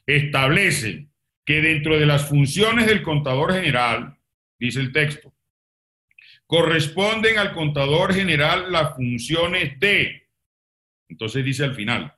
establece 0.05 1.07
que 1.45 1.61
dentro 1.61 1.97
de 1.97 2.05
las 2.05 2.27
funciones 2.27 2.87
del 2.87 3.01
contador 3.01 3.53
general, 3.53 4.17
dice 4.59 4.81
el 4.81 4.91
texto, 4.91 5.34
corresponden 6.47 7.37
al 7.37 7.53
contador 7.53 8.13
general 8.13 8.71
las 8.71 8.95
funciones 8.95 9.79
de, 9.79 10.27
entonces 11.09 11.43
dice 11.43 11.63
al 11.63 11.75
final, 11.75 12.13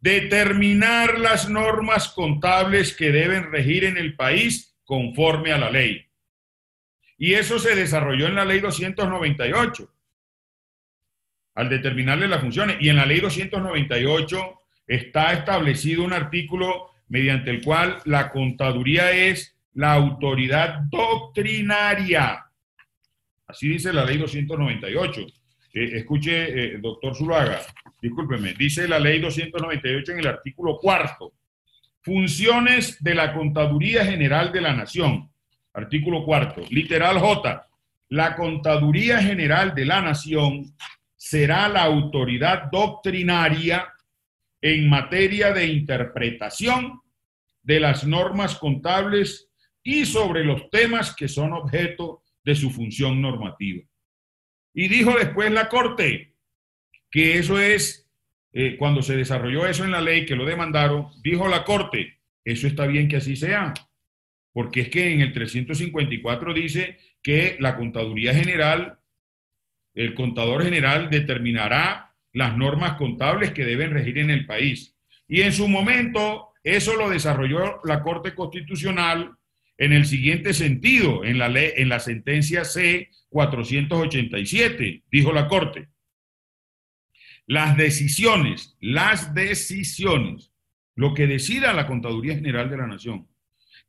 determinar 0.00 1.18
las 1.18 1.48
normas 1.48 2.08
contables 2.08 2.94
que 2.94 3.12
deben 3.12 3.50
regir 3.50 3.84
en 3.84 3.96
el 3.96 4.16
país 4.16 4.76
conforme 4.84 5.52
a 5.52 5.58
la 5.58 5.70
ley. 5.70 6.06
Y 7.16 7.34
eso 7.34 7.58
se 7.58 7.76
desarrolló 7.76 8.26
en 8.26 8.34
la 8.34 8.44
ley 8.44 8.60
298, 8.60 9.88
al 11.54 11.68
determinarle 11.68 12.26
las 12.26 12.40
funciones. 12.40 12.78
Y 12.80 12.88
en 12.88 12.96
la 12.96 13.06
ley 13.06 13.20
298 13.20 14.60
está 14.88 15.32
establecido 15.32 16.02
un 16.02 16.12
artículo 16.12 16.90
mediante 17.08 17.50
el 17.50 17.62
cual 17.62 17.98
la 18.06 18.30
contaduría 18.30 19.12
es 19.12 19.56
la 19.74 19.92
autoridad 19.92 20.80
doctrinaria 20.90 22.51
Así 23.46 23.68
dice 23.68 23.92
la 23.92 24.04
ley 24.04 24.18
298. 24.18 25.20
Eh, 25.74 25.90
escuche, 25.94 26.74
eh, 26.74 26.78
doctor 26.78 27.14
Zulaga, 27.14 27.60
discúlpeme, 28.00 28.54
dice 28.54 28.86
la 28.86 28.98
ley 28.98 29.20
298 29.20 30.12
en 30.12 30.18
el 30.18 30.26
artículo 30.26 30.78
cuarto. 30.78 31.32
Funciones 32.02 33.02
de 33.02 33.14
la 33.14 33.32
Contaduría 33.32 34.04
General 34.04 34.52
de 34.52 34.60
la 34.60 34.74
Nación. 34.74 35.30
Artículo 35.72 36.24
cuarto. 36.24 36.62
Literal 36.70 37.18
J. 37.18 37.66
La 38.08 38.36
Contaduría 38.36 39.22
General 39.22 39.74
de 39.74 39.86
la 39.86 40.02
Nación 40.02 40.74
será 41.16 41.68
la 41.68 41.84
autoridad 41.84 42.70
doctrinaria 42.70 43.92
en 44.60 44.88
materia 44.88 45.52
de 45.52 45.66
interpretación 45.66 47.00
de 47.62 47.80
las 47.80 48.04
normas 48.04 48.56
contables 48.56 49.48
y 49.82 50.04
sobre 50.04 50.44
los 50.44 50.68
temas 50.70 51.14
que 51.14 51.28
son 51.28 51.52
objeto 51.52 52.21
de 52.44 52.54
su 52.54 52.70
función 52.70 53.20
normativa. 53.20 53.82
Y 54.74 54.88
dijo 54.88 55.16
después 55.16 55.50
la 55.50 55.68
Corte 55.68 56.34
que 57.10 57.38
eso 57.38 57.60
es, 57.60 58.08
eh, 58.52 58.76
cuando 58.78 59.02
se 59.02 59.16
desarrolló 59.16 59.66
eso 59.66 59.84
en 59.84 59.90
la 59.90 60.00
ley, 60.00 60.24
que 60.24 60.36
lo 60.36 60.46
demandaron, 60.46 61.08
dijo 61.22 61.46
la 61.46 61.64
Corte, 61.64 62.20
eso 62.44 62.66
está 62.66 62.86
bien 62.86 63.08
que 63.08 63.16
así 63.16 63.36
sea, 63.36 63.74
porque 64.52 64.82
es 64.82 64.88
que 64.88 65.12
en 65.12 65.20
el 65.20 65.32
354 65.32 66.54
dice 66.54 66.98
que 67.22 67.56
la 67.60 67.76
Contaduría 67.76 68.34
General, 68.34 68.98
el 69.94 70.14
contador 70.14 70.64
general 70.64 71.10
determinará 71.10 72.14
las 72.32 72.56
normas 72.56 72.94
contables 72.94 73.52
que 73.52 73.64
deben 73.64 73.90
regir 73.90 74.18
en 74.18 74.30
el 74.30 74.46
país. 74.46 74.96
Y 75.28 75.42
en 75.42 75.52
su 75.52 75.68
momento, 75.68 76.48
eso 76.64 76.96
lo 76.96 77.10
desarrolló 77.10 77.80
la 77.84 78.02
Corte 78.02 78.34
Constitucional 78.34 79.36
en 79.82 79.92
el 79.92 80.06
siguiente 80.06 80.54
sentido, 80.54 81.24
en 81.24 81.38
la, 81.38 81.48
ley, 81.48 81.72
en 81.74 81.88
la 81.88 81.98
sentencia 81.98 82.64
C-487, 82.64 85.02
dijo 85.10 85.32
la 85.32 85.48
Corte. 85.48 85.88
Las 87.48 87.76
decisiones, 87.76 88.76
las 88.78 89.34
decisiones, 89.34 90.52
lo 90.94 91.14
que 91.14 91.26
decida 91.26 91.72
la 91.72 91.88
Contaduría 91.88 92.36
General 92.36 92.70
de 92.70 92.76
la 92.76 92.86
Nación, 92.86 93.26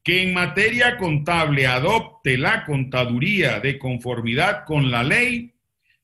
que 0.03 0.23
en 0.23 0.33
materia 0.33 0.97
contable 0.97 1.67
adopte 1.67 2.39
la 2.39 2.65
contaduría 2.65 3.59
de 3.59 3.77
conformidad 3.77 4.65
con 4.65 4.89
la 4.89 5.03
ley, 5.03 5.53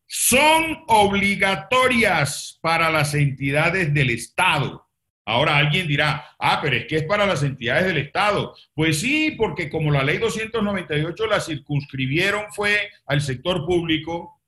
son 0.06 0.84
obligatorias 0.88 2.60
para 2.62 2.91
las 2.91 3.15
entidades 3.15 3.91
del 3.91 4.12
Estado 4.12 4.88
Ahora 5.29 5.57
alguien 5.57 5.87
dirá, 5.87 6.35
ah, 6.39 6.59
pero 6.59 6.75
es 6.75 6.87
que 6.87 6.95
es 6.95 7.03
para 7.03 7.27
las 7.27 7.43
entidades 7.43 7.85
del 7.85 7.97
Estado. 7.97 8.55
Pues 8.73 8.99
sí, 8.99 9.35
porque 9.37 9.69
como 9.69 9.91
la 9.91 10.03
ley 10.03 10.17
298 10.17 11.27
la 11.27 11.39
circunscribieron 11.39 12.45
fue 12.51 12.89
al 13.05 13.21
sector 13.21 13.63
público, 13.63 14.41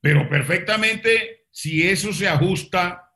pero 0.00 0.28
perfectamente 0.28 1.46
si 1.50 1.88
eso 1.88 2.12
se 2.12 2.28
ajusta 2.28 3.10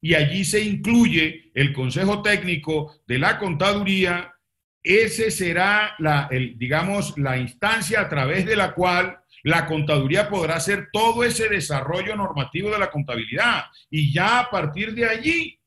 y 0.00 0.14
allí 0.14 0.44
se 0.44 0.60
incluye 0.60 1.52
el 1.54 1.72
Consejo 1.72 2.20
Técnico 2.20 3.02
de 3.06 3.20
la 3.20 3.38
Contaduría, 3.38 4.34
ese 4.82 5.30
será 5.30 5.94
la, 6.00 6.28
digamos, 6.56 7.16
la 7.16 7.38
instancia 7.38 8.00
a 8.00 8.08
través 8.08 8.44
de 8.44 8.56
la 8.56 8.74
cual 8.74 9.20
la 9.44 9.66
contaduría 9.66 10.28
podrá 10.28 10.56
hacer 10.56 10.88
todo 10.90 11.22
ese 11.22 11.48
desarrollo 11.48 12.16
normativo 12.16 12.70
de 12.70 12.78
la 12.78 12.90
contabilidad 12.90 13.66
y 13.90 14.12
ya 14.12 14.40
a 14.40 14.50
partir 14.50 14.94
de 14.94 15.04
allí, 15.04 15.60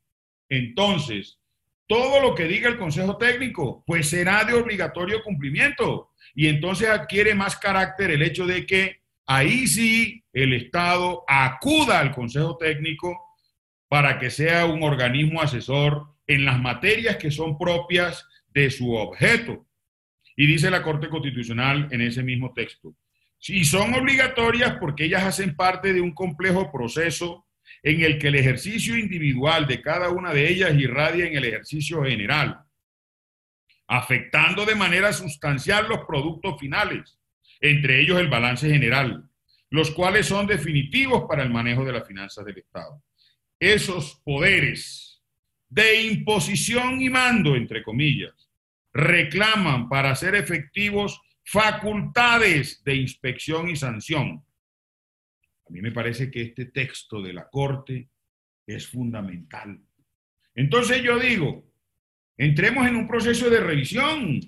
entonces, 0.50 1.40
todo 1.86 2.20
lo 2.20 2.34
que 2.34 2.46
diga 2.46 2.70
el 2.70 2.78
Consejo 2.78 3.18
Técnico, 3.18 3.84
pues 3.86 4.10
será 4.10 4.44
de 4.44 4.54
obligatorio 4.54 5.22
cumplimiento. 5.24 6.12
Y 6.34 6.48
entonces 6.48 6.90
adquiere 6.90 7.36
más 7.36 7.56
carácter 7.58 8.12
el 8.12 8.24
hecho 8.24 8.46
de 8.46 8.66
que 8.66 9.02
ahí 9.26 9.68
sí 9.68 10.24
el 10.34 10.54
Estado 10.54 11.24
acuda 11.28 12.00
al 12.00 12.14
Consejo 12.14 12.58
Técnico 12.58 13.16
para 13.88 14.18
que 14.18 14.32
sea 14.32 14.66
un 14.66 14.84
organismo 14.84 15.42
asesor 15.42 16.08
en 16.26 16.46
las 16.46 16.60
materias 16.60 17.18
que 17.18 17.32
son 17.32 17.58
propias 17.58 18.28
de 18.50 18.72
su 18.72 18.94
objeto. 18.96 19.66
Y 20.36 20.48
dice 20.48 20.72
la 20.72 20.82
Corte 20.82 21.10
Constitucional 21.10 21.88
en 21.92 22.02
ese 22.02 22.24
mismo 22.24 22.54
texto, 22.54 22.96
Sí, 23.40 23.64
son 23.66 23.94
obligatorias 23.94 24.78
porque 24.80 25.06
ellas 25.06 25.24
hacen 25.24 25.56
parte 25.56 25.94
de 25.94 26.02
un 26.02 26.14
complejo 26.14 26.72
proceso 26.72 27.46
en 27.84 28.02
el 28.02 28.18
que 28.18 28.28
el 28.28 28.36
ejercicio 28.36 28.98
individual 28.98 29.68
de 29.68 29.82
cada 29.82 30.10
una 30.10 30.34
de 30.34 30.50
ellas 30.50 30.74
irradia 30.76 31.26
en 31.26 31.36
el 31.36 31.46
ejercicio 31.46 32.04
general, 32.04 32.62
afectando 33.88 34.66
de 34.66 34.76
manera 34.76 35.14
sustancial 35.14 35.88
los 35.88 36.06
productos 36.06 36.60
finales, 36.60 37.20
entre 37.62 38.02
ellos 38.02 38.20
el 38.20 38.28
balance 38.28 38.70
general, 38.70 39.30
los 39.70 39.92
cuales 39.92 40.26
son 40.26 40.48
definitivos 40.48 41.26
para 41.28 41.44
el 41.44 41.50
manejo 41.50 41.86
de 41.86 41.94
las 41.94 42.08
finanzas 42.08 42.46
del 42.46 42.58
Estado. 42.58 43.02
Esos 43.60 44.22
poderes 44.24 45.22
de 45.70 46.02
imposición 46.04 47.02
y 47.02 47.10
mando, 47.10 47.56
entre 47.56 47.84
comillas, 47.84 48.50
reclaman 48.94 49.90
para 49.90 50.16
ser 50.16 50.36
efectivos 50.36 51.22
facultades 51.48 52.84
de 52.84 52.96
inspección 52.96 53.70
y 53.70 53.78
sanción. 53.78 54.44
A 55.66 55.70
mí 55.70 55.82
me 55.82 55.94
parece 55.94 56.30
que 56.30 56.42
este 56.42 56.66
texto 56.66 57.22
de 57.22 57.32
la 57.32 57.48
Corte 57.48 58.10
es 58.66 58.86
fundamental. 58.88 59.80
Entonces 60.54 61.02
yo 61.02 61.18
digo, 61.18 61.64
entremos 62.38 62.86
en 62.86 62.98
un 62.98 63.08
proceso 63.08 63.50
de 63.50 63.62
revisión, 63.62 64.42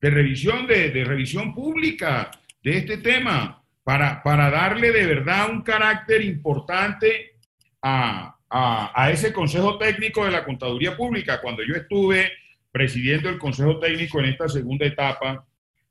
de 0.00 0.10
revisión, 0.10 0.66
de, 0.66 1.04
revisión 1.04 1.54
pública 1.54 2.32
de 2.64 2.78
este 2.78 2.98
tema, 2.98 3.62
para, 3.84 4.20
para, 4.20 4.50
darle 4.50 4.90
de 4.90 5.06
verdad 5.06 5.50
un 5.50 5.62
carácter 5.62 6.24
importante 6.24 7.36
a, 7.80 8.36
a, 8.48 9.02
a 9.02 9.10
ese 9.12 9.32
Consejo 9.32 9.78
Técnico 9.78 10.24
de 10.24 10.32
la 10.32 10.44
Contaduría 10.44 10.96
Pública. 10.96 11.40
Cuando 11.40 11.62
yo 11.62 11.74
estuve 11.74 12.32
presidiendo 12.72 13.28
el 13.28 13.38
Consejo 13.38 13.78
Técnico 13.78 14.18
en 14.18 14.26
esta 14.26 14.48
segunda 14.48 14.84
etapa, 14.86 15.46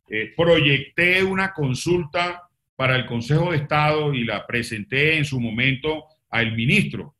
eh, 0.09 0.33
proyecté 0.35 1.23
una 1.23 1.53
consulta 1.53 2.49
para 2.75 2.95
el 2.95 3.05
Consejo 3.05 3.51
de 3.51 3.57
Estado 3.57 4.13
y 4.13 4.23
la 4.23 4.45
presenté 4.45 5.17
en 5.17 5.25
su 5.25 5.39
momento 5.39 6.05
al 6.29 6.55
ministro, 6.55 7.15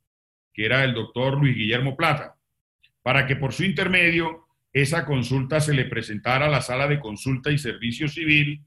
que 0.53 0.65
era 0.65 0.83
el 0.83 0.93
doctor 0.93 1.37
Luis 1.37 1.55
Guillermo 1.55 1.95
Plata, 1.95 2.35
para 3.01 3.25
que 3.25 3.35
por 3.35 3.53
su 3.53 3.63
intermedio 3.63 4.47
esa 4.73 5.05
consulta 5.05 5.61
se 5.61 5.73
le 5.73 5.85
presentara 5.85 6.47
a 6.47 6.49
la 6.49 6.61
sala 6.61 6.87
de 6.87 6.99
consulta 6.99 7.51
y 7.51 7.57
servicio 7.57 8.07
civil 8.07 8.61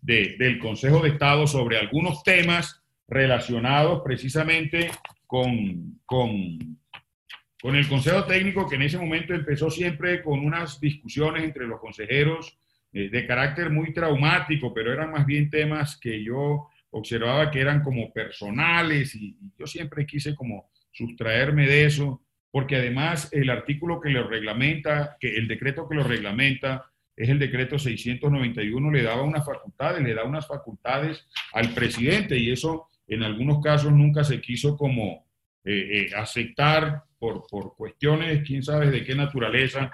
del 0.00 0.58
Consejo 0.58 1.00
de 1.00 1.10
Estado 1.10 1.46
sobre 1.46 1.78
algunos 1.78 2.24
temas 2.24 2.82
relacionados 3.06 4.02
precisamente 4.04 4.90
con, 5.26 6.00
con, 6.04 6.78
con 7.62 7.76
el 7.76 7.88
Consejo 7.88 8.24
Técnico, 8.24 8.68
que 8.68 8.74
en 8.74 8.82
ese 8.82 8.98
momento 8.98 9.32
empezó 9.32 9.70
siempre 9.70 10.22
con 10.22 10.40
unas 10.40 10.80
discusiones 10.80 11.44
entre 11.44 11.66
los 11.66 11.80
consejeros 11.80 12.58
eh, 12.92 13.08
de 13.08 13.26
carácter 13.26 13.70
muy 13.70 13.92
traumático, 13.94 14.74
pero 14.74 14.92
eran 14.92 15.10
más 15.10 15.24
bien 15.24 15.48
temas 15.48 15.96
que 15.96 16.22
yo 16.22 16.68
observaba 16.90 17.50
que 17.50 17.60
eran 17.60 17.82
como 17.82 18.12
personales 18.12 19.14
y, 19.14 19.36
yo 19.58 19.66
siempre 19.66 20.04
quise 20.04 20.34
como 20.34 20.70
sustraerme 20.90 21.66
de 21.66 21.86
eso, 21.86 22.22
porque 22.50 22.76
además 22.76 23.30
el 23.32 23.48
artículo 23.48 24.00
que 24.00 24.10
lo 24.10 24.28
reglamenta, 24.28 25.16
que 25.18 25.36
el 25.36 25.48
decreto 25.48 25.88
que 25.88 25.94
lo 25.94 26.04
reglamenta, 26.04 26.84
es 27.16 27.30
el 27.30 27.38
decreto 27.38 27.78
691, 27.78 28.90
le 28.90 29.02
daba 29.02 29.22
unas 29.22 29.44
facultades, 29.44 30.02
le 30.02 30.14
da 30.14 30.24
unas 30.24 30.46
facultades 30.46 31.26
al 31.52 31.72
presidente 31.72 32.36
y 32.36 32.50
eso 32.50 32.88
en 33.06 33.22
algunos 33.22 33.62
casos 33.62 33.92
nunca 33.92 34.22
se 34.22 34.40
quiso 34.40 34.76
como 34.76 35.26
eh, 35.64 36.08
eh, 36.10 36.14
aceptar 36.14 37.04
por, 37.18 37.46
por 37.48 37.74
cuestiones, 37.74 38.46
quién 38.46 38.62
sabe 38.62 38.90
de 38.90 39.04
qué 39.04 39.14
naturaleza, 39.14 39.90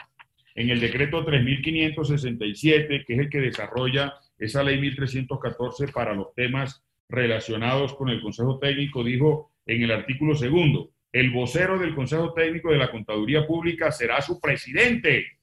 en 0.58 0.70
el 0.70 0.80
decreto 0.80 1.24
3567, 1.24 3.04
que 3.06 3.12
es 3.12 3.18
el 3.20 3.30
que 3.30 3.38
desarrolla 3.38 4.14
esa 4.36 4.64
ley 4.64 4.80
1314 4.80 5.86
para 5.88 6.14
los 6.14 6.34
temas 6.34 6.82
relacionados 7.08 7.94
con 7.94 8.08
el 8.08 8.20
Consejo 8.20 8.58
Técnico, 8.58 9.04
dijo 9.04 9.52
en 9.66 9.84
el 9.84 9.92
artículo 9.92 10.34
segundo, 10.34 10.90
el 11.12 11.30
vocero 11.30 11.78
del 11.78 11.94
Consejo 11.94 12.32
Técnico 12.32 12.72
de 12.72 12.78
la 12.78 12.90
Contaduría 12.90 13.46
Pública 13.46 13.92
será 13.92 14.20
su 14.20 14.40
presidente 14.40 15.38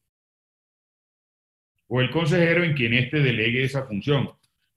o 1.87 2.01
el 2.01 2.09
consejero 2.09 2.65
en 2.65 2.73
quien 2.73 2.93
éste 2.93 3.21
delegue 3.21 3.63
esa 3.63 3.85
función. 3.85 4.31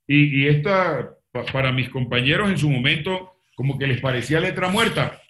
Y, 0.06 0.46
esta, 0.46 1.16
para 1.52 1.72
mis 1.72 1.88
compañeros 1.88 2.48
en 2.48 2.58
su 2.58 2.70
momento, 2.70 3.40
como 3.56 3.76
que 3.76 3.88
les 3.88 4.00
parecía 4.00 4.38
letra 4.38 4.68
muerta. 4.68 5.20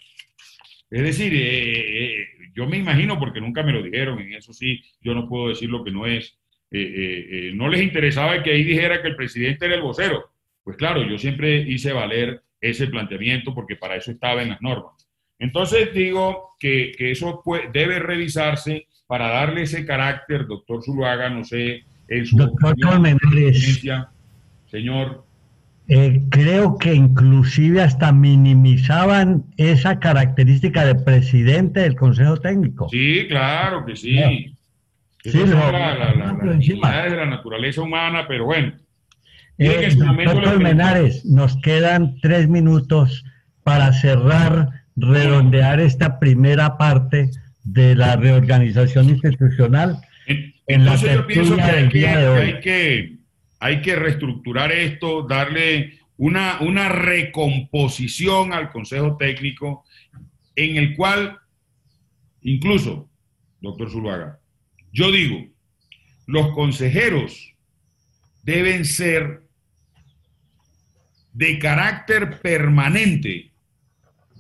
Es 0.90 1.02
decir, 1.02 1.32
eh, 1.34 2.20
eh, 2.20 2.27
yo 2.58 2.66
me 2.66 2.76
imagino, 2.76 3.20
porque 3.20 3.40
nunca 3.40 3.62
me 3.62 3.72
lo 3.72 3.80
dijeron, 3.80 4.18
en 4.18 4.34
eso 4.34 4.52
sí, 4.52 4.82
yo 5.00 5.14
no 5.14 5.28
puedo 5.28 5.50
decir 5.50 5.70
lo 5.70 5.84
que 5.84 5.92
no 5.92 6.06
es. 6.06 6.36
Eh, 6.72 6.80
eh, 6.80 7.26
eh, 7.30 7.52
no 7.54 7.68
les 7.68 7.80
interesaba 7.82 8.42
que 8.42 8.50
ahí 8.50 8.64
dijera 8.64 9.00
que 9.00 9.06
el 9.06 9.14
presidente 9.14 9.66
era 9.66 9.76
el 9.76 9.82
vocero. 9.82 10.32
Pues 10.64 10.76
claro, 10.76 11.04
yo 11.04 11.16
siempre 11.18 11.60
hice 11.60 11.92
valer 11.92 12.42
ese 12.60 12.88
planteamiento 12.88 13.54
porque 13.54 13.76
para 13.76 13.94
eso 13.94 14.10
estaba 14.10 14.42
en 14.42 14.48
las 14.48 14.60
normas. 14.60 15.08
Entonces 15.38 15.94
digo 15.94 16.56
que, 16.58 16.90
que 16.98 17.12
eso 17.12 17.44
debe 17.72 18.00
revisarse 18.00 18.88
para 19.06 19.28
darle 19.28 19.62
ese 19.62 19.86
carácter, 19.86 20.48
doctor 20.48 20.82
Zuluaga, 20.82 21.30
no 21.30 21.44
sé, 21.44 21.84
en 22.08 22.26
su 22.26 22.36
doctor 22.38 22.74
señor, 24.66 25.24
eh, 25.88 26.22
creo 26.30 26.76
que 26.76 26.92
inclusive 26.92 27.80
hasta 27.80 28.12
minimizaban 28.12 29.44
esa 29.56 29.98
característica 29.98 30.84
de 30.84 30.94
presidente 30.94 31.80
del 31.80 31.96
Consejo 31.96 32.36
Técnico. 32.36 32.88
Sí, 32.90 33.26
claro 33.26 33.86
que 33.86 33.96
sí. 33.96 34.54
Sí, 35.24 35.38
la, 35.46 35.72
la, 35.72 37.02
de 37.04 37.16
la 37.16 37.26
naturaleza 37.26 37.82
humana, 37.82 38.26
pero 38.28 38.44
bueno. 38.44 38.72
Eh, 39.58 39.90
doctor 40.24 40.60
Menares, 40.62 41.24
nos 41.24 41.56
quedan 41.62 42.20
tres 42.20 42.48
minutos 42.48 43.24
para 43.64 43.92
cerrar, 43.92 44.68
redondear 44.94 45.80
esta 45.80 46.20
primera 46.20 46.76
parte 46.76 47.30
de 47.64 47.94
la 47.96 48.16
reorganización 48.16 49.08
institucional. 49.08 49.98
Entonces 50.66 51.14
yo 51.14 51.26
pienso 51.26 51.56
que 51.56 51.62
hay 51.62 52.60
que 52.60 53.17
hay 53.60 53.82
que 53.82 53.96
reestructurar 53.96 54.72
esto, 54.72 55.22
darle 55.22 55.98
una, 56.16 56.60
una 56.60 56.88
recomposición 56.88 58.52
al 58.52 58.70
Consejo 58.70 59.16
Técnico 59.16 59.84
en 60.56 60.76
el 60.76 60.96
cual, 60.96 61.38
incluso, 62.42 63.08
doctor 63.60 63.90
Zuluaga, 63.90 64.40
yo 64.92 65.10
digo, 65.12 65.46
los 66.26 66.52
consejeros 66.52 67.54
deben 68.42 68.84
ser 68.84 69.42
de 71.32 71.58
carácter 71.58 72.40
permanente 72.40 73.52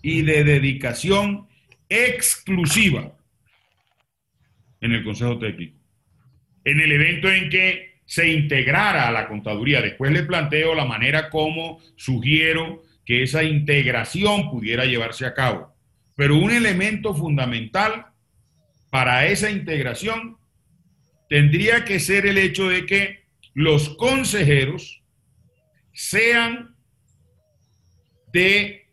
y 0.02 0.22
de 0.22 0.44
dedicación 0.44 1.46
exclusiva 1.88 3.16
en 4.80 4.92
el 4.92 5.04
Consejo 5.04 5.38
Técnico. 5.38 5.78
En 6.64 6.80
el 6.80 6.92
evento 6.92 7.30
en 7.30 7.48
que 7.50 7.87
se 8.08 8.26
integrara 8.26 9.06
a 9.06 9.12
la 9.12 9.28
contaduría. 9.28 9.82
Después 9.82 10.10
le 10.10 10.22
planteo 10.22 10.74
la 10.74 10.86
manera 10.86 11.28
como 11.28 11.78
sugiero 11.94 12.82
que 13.04 13.22
esa 13.22 13.44
integración 13.44 14.50
pudiera 14.50 14.86
llevarse 14.86 15.26
a 15.26 15.34
cabo. 15.34 15.74
Pero 16.16 16.38
un 16.38 16.50
elemento 16.50 17.14
fundamental 17.14 18.06
para 18.88 19.26
esa 19.26 19.50
integración 19.50 20.38
tendría 21.28 21.84
que 21.84 22.00
ser 22.00 22.24
el 22.24 22.38
hecho 22.38 22.70
de 22.70 22.86
que 22.86 23.26
los 23.52 23.90
consejeros 23.90 25.02
sean 25.92 26.76
de 28.32 28.86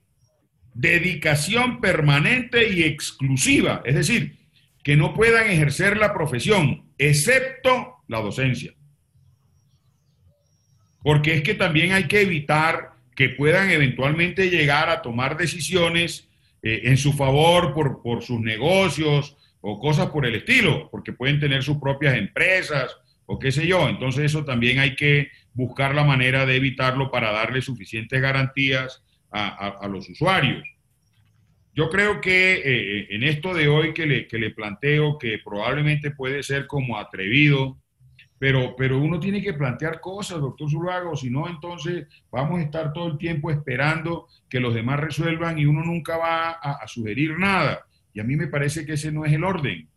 dedicación 0.73 1.79
permanente 1.79 2.69
y 2.69 2.83
exclusiva, 2.83 3.81
es 3.85 3.95
decir, 3.95 4.39
que 4.83 4.97
no 4.97 5.13
puedan 5.13 5.49
ejercer 5.49 5.95
la 5.95 6.13
profesión, 6.13 6.91
excepto 6.97 7.93
la 8.09 8.19
docencia 8.19 8.73
porque 11.05 11.35
es 11.35 11.43
que 11.43 11.53
también 11.53 11.91
hay 11.91 12.05
que 12.05 12.21
evitar 12.21 12.93
que 13.15 13.29
puedan 13.29 13.69
eventualmente 13.69 14.49
llegar 14.49 14.89
a 14.89 15.03
tomar 15.03 15.37
decisiones 15.37 16.27
eh, 16.63 16.81
en 16.85 16.97
su 16.97 17.13
favor 17.13 17.75
por, 17.75 18.01
por 18.01 18.23
sus 18.23 18.41
negocios 18.41 19.37
o 19.61 19.79
cosas 19.79 20.07
por 20.07 20.25
el 20.25 20.33
estilo, 20.33 20.89
porque 20.89 21.13
pueden 21.13 21.39
tener 21.39 21.61
sus 21.61 21.77
propias 21.77 22.17
empresas 22.17 22.97
o 23.27 23.37
qué 23.37 23.51
sé 23.51 23.67
yo. 23.67 23.87
Entonces 23.87 24.23
eso 24.23 24.45
también 24.45 24.79
hay 24.79 24.95
que 24.95 25.29
buscar 25.53 25.93
la 25.93 26.03
manera 26.03 26.43
de 26.47 26.55
evitarlo 26.55 27.11
para 27.11 27.31
darle 27.31 27.61
suficientes 27.61 28.19
garantías 28.19 29.03
a, 29.29 29.87
los 29.87 30.09
usuarios. 30.09 30.63
Yo 31.75 31.91
creo 31.91 32.19
que 32.19 32.53
eh, 32.53 32.61
eh, 32.65 33.07
en 33.11 33.21
esto 33.21 33.53
de 33.53 33.67
hoy 33.67 33.93
que 33.93 34.07
le, 34.07 34.27
que 34.27 34.39
le 34.39 34.49
planteo, 34.49 35.19
que 35.19 35.37
probablemente 35.37 36.09
puede 36.09 36.41
ser 36.41 36.65
como 36.65 36.97
atrevido, 36.97 37.77
pero, 38.37 38.75
pero 38.77 38.99
uno 38.99 39.19
tiene 39.19 39.41
que 39.41 39.53
plantear 39.53 40.01
cosas, 40.01 40.41
doctor 40.41 40.69
Zuluaga, 40.69 41.09
o 41.09 41.15
si 41.15 41.29
no, 41.29 41.47
entonces 41.47 42.07
vamos 42.31 42.59
a 42.59 42.63
estar 42.63 42.91
todo 42.91 43.07
el 43.07 43.17
tiempo 43.17 43.49
esperando 43.49 44.27
que 44.49 44.59
los 44.59 44.73
demás 44.73 44.99
resuelvan 44.99 45.57
y 45.57 45.65
uno 45.65 45.83
nunca 45.83 46.17
va 46.17 46.51
a, 46.51 46.87
sugerir 46.87 47.39
nada. 47.39 47.85
Y 48.13 48.19
a 48.19 48.23
mí 48.23 48.35
me 48.35 48.47
parece 48.47 48.85
que 48.85 48.93
ese 48.93 49.11
no 49.11 49.25
es 49.25 49.33
el 49.33 49.43
orden. 49.43 49.87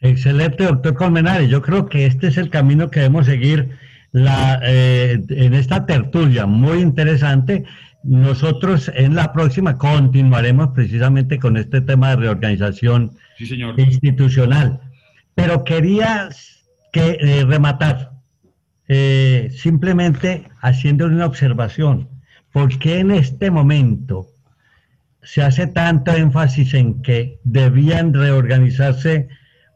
Excelente, 0.00 0.64
doctor 0.64 0.94
Colmenares. 0.94 1.48
Yo 1.48 1.62
creo 1.62 1.86
que 1.86 2.06
este 2.06 2.28
es 2.28 2.36
el 2.36 2.50
camino 2.50 2.90
que 2.90 3.00
debemos 3.00 3.26
seguir 3.26 3.70
la, 4.12 4.60
eh, 4.62 5.22
en 5.30 5.54
esta 5.54 5.86
tertulia. 5.86 6.46
Muy 6.46 6.80
interesante. 6.80 7.64
Nosotros 8.02 8.90
en 8.94 9.14
la 9.14 9.32
próxima 9.32 9.78
continuaremos 9.78 10.68
precisamente 10.68 11.38
con 11.38 11.56
este 11.56 11.80
tema 11.80 12.10
de 12.10 12.16
reorganización 12.16 13.12
institucional. 13.38 14.80
Pero 15.34 15.64
quería 15.64 16.30
que 16.96 17.18
eh, 17.20 17.44
rematar 17.44 18.12
eh, 18.88 19.50
simplemente 19.54 20.48
haciendo 20.60 21.06
una 21.06 21.26
observación. 21.26 22.08
¿Por 22.52 22.78
qué 22.78 23.00
en 23.00 23.10
este 23.10 23.50
momento 23.50 24.28
se 25.22 25.42
hace 25.42 25.66
tanto 25.66 26.12
énfasis 26.12 26.72
en 26.72 27.02
que 27.02 27.38
debían 27.44 28.14
reorganizarse 28.14 29.28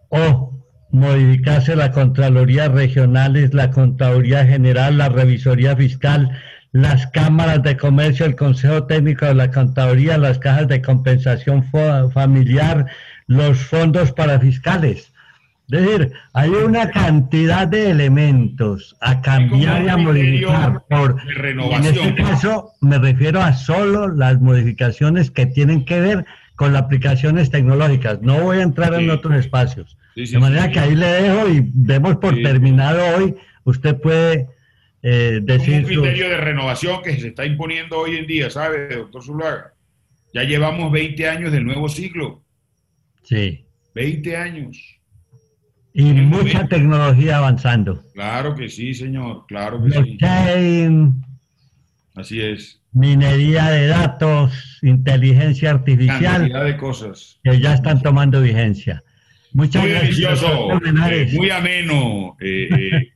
o 0.09 0.65
modificarse 0.93 1.77
la 1.77 1.93
Contraloría 1.93 2.69
Regionales, 2.69 3.53
la 3.53 3.71
Contraloría 3.71 4.47
General, 4.47 4.97
la 4.97 5.11
Revisoría 5.11 5.77
Fiscal, 5.77 6.31
las 6.73 7.07
cámaras 7.09 7.63
de 7.63 7.77
comercio, 7.77 8.25
el 8.25 8.37
Consejo 8.37 8.85
Técnico 8.87 9.27
de 9.27 9.35
la 9.35 9.51
Contaduría, 9.51 10.17
las 10.17 10.39
cajas 10.39 10.69
de 10.69 10.81
compensación 10.81 11.65
familiar, 12.13 12.87
los 13.27 13.59
fondos 13.59 14.13
para 14.13 14.41
fiscales? 14.41 15.13
Es 15.71 15.83
decir, 15.83 16.13
hay 16.33 16.51
una 16.51 16.91
cantidad 16.91 17.69
de 17.69 17.91
elementos 17.91 18.97
a 19.01 19.21
cambiar 19.21 19.85
y 19.85 19.89
a 19.89 19.97
modificar. 19.97 20.85
Por, 20.89 21.17
en 21.45 21.85
este 21.85 22.15
caso 22.17 22.73
me 22.81 22.99
refiero 22.99 23.41
a 23.41 23.53
solo 23.53 24.09
las 24.09 24.41
modificaciones 24.41 25.31
que 25.31 25.47
tienen 25.47 25.85
que 25.85 26.01
ver 26.01 26.25
con 26.57 26.73
las 26.73 26.83
aplicaciones 26.83 27.51
tecnológicas. 27.51 28.21
No 28.21 28.43
voy 28.43 28.59
a 28.59 28.63
entrar 28.63 28.95
en 28.95 29.11
otros 29.11 29.37
espacios. 29.37 29.97
de 30.17 30.39
manera 30.39 30.71
que 30.71 30.81
ahí 30.81 30.97
le 30.97 31.07
dejo 31.07 31.49
y 31.49 31.71
demos 31.73 32.17
por 32.17 32.35
terminado 32.35 33.01
hoy. 33.17 33.37
Usted 33.65 33.97
puede 34.01 34.49
eh, 35.03 35.41
decir... 35.43 35.85
Un 35.85 35.85
criterio 35.85 36.31
de 36.31 36.37
renovación 36.37 37.01
que 37.03 37.19
se 37.19 37.29
está 37.29 37.47
imponiendo 37.47 37.99
hoy 37.99 38.17
en 38.17 38.27
día, 38.27 38.51
¿sabe, 38.51 38.89
doctor 38.97 39.23
Zulaga? 39.23 39.75
Ya 40.35 40.43
llevamos 40.43 40.91
20 40.91 41.29
años 41.29 41.53
del 41.53 41.65
nuevo 41.65 41.89
siglo. 41.89 42.43
Sí. 43.23 43.65
20 43.95 44.37
años. 44.37 45.00
Y 45.93 46.13
mucha 46.13 46.67
tecnología 46.69 47.39
avanzando. 47.39 48.05
Claro 48.15 48.55
que 48.55 48.69
sí, 48.69 48.95
señor, 48.95 49.45
claro 49.49 49.83
que 49.83 49.91
sí. 49.91 50.19
Así 52.15 52.41
es. 52.41 52.81
Minería 52.93 53.71
de 53.71 53.87
datos, 53.87 54.79
inteligencia 54.83 55.71
artificial. 55.71 56.21
Cantidad 56.21 56.65
de 56.65 56.77
cosas. 56.77 57.41
Que 57.43 57.61
ya 57.61 57.75
están 57.75 58.03
tomando 58.03 58.41
vigencia. 58.43 59.03
Muchas 59.53 59.83
muy 59.83 59.93
gracias. 59.93 60.43
Eh, 60.43 61.29
muy 61.33 61.51
ameno, 61.51 62.37
eh, 62.41 62.69
eh, 62.71 63.13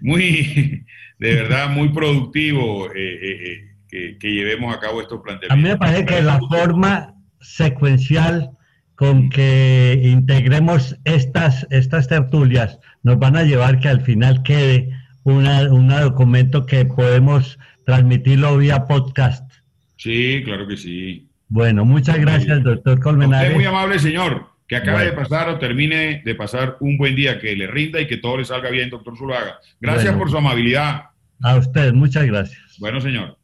muy, 0.00 0.84
de 1.18 1.34
verdad, 1.34 1.70
muy 1.70 1.90
productivo 1.90 2.88
que, 2.90 4.16
que, 4.18 4.28
llevemos 4.30 4.74
a 4.74 4.80
cabo 4.80 5.02
estos 5.02 5.20
planteamientos. 5.22 5.52
A 5.52 5.56
mí 5.56 5.62
me 5.62 5.76
parece 5.76 6.06
que 6.06 6.22
la 6.22 6.38
forma 6.38 7.14
secuencial 7.40 8.50
con 8.96 9.28
que 9.28 10.00
integremos 10.02 10.96
estas, 11.04 11.66
estas 11.70 12.08
tertulias 12.08 12.78
nos 13.02 13.18
van 13.18 13.36
a 13.36 13.44
llevar 13.44 13.78
que 13.78 13.88
al 13.88 14.00
final 14.00 14.42
quede 14.42 14.90
un 15.22 15.88
documento 15.88 16.66
que 16.66 16.84
podemos 16.84 17.58
transmitirlo 17.84 18.56
vía 18.56 18.86
podcast. 18.86 19.52
Sí, 19.96 20.42
claro 20.44 20.66
que 20.66 20.76
sí. 20.76 21.28
Bueno, 21.48 21.84
muchas 21.84 22.18
gracias, 22.18 22.62
doctor 22.62 23.00
Colmenares. 23.00 23.54
muy 23.54 23.64
amable, 23.64 23.98
señor. 23.98 24.48
Que 24.66 24.76
acabe 24.76 25.04
de 25.04 25.12
pasar 25.12 25.48
o 25.48 25.58
termine 25.58 26.22
de 26.24 26.34
pasar 26.34 26.76
un 26.80 26.98
buen 26.98 27.14
día, 27.14 27.38
que 27.38 27.54
le 27.54 27.68
rinda 27.68 28.00
y 28.00 28.08
que 28.08 28.16
todo 28.16 28.38
le 28.38 28.44
salga 28.44 28.68
bien, 28.70 28.90
doctor 28.90 29.16
Zulaga. 29.16 29.60
Gracias 29.80 30.12
por 30.16 30.28
su 30.28 30.36
amabilidad. 30.36 31.04
A 31.40 31.56
usted, 31.56 31.92
muchas 31.92 32.26
gracias. 32.26 32.60
Bueno, 32.78 33.00
señor. 33.00 33.36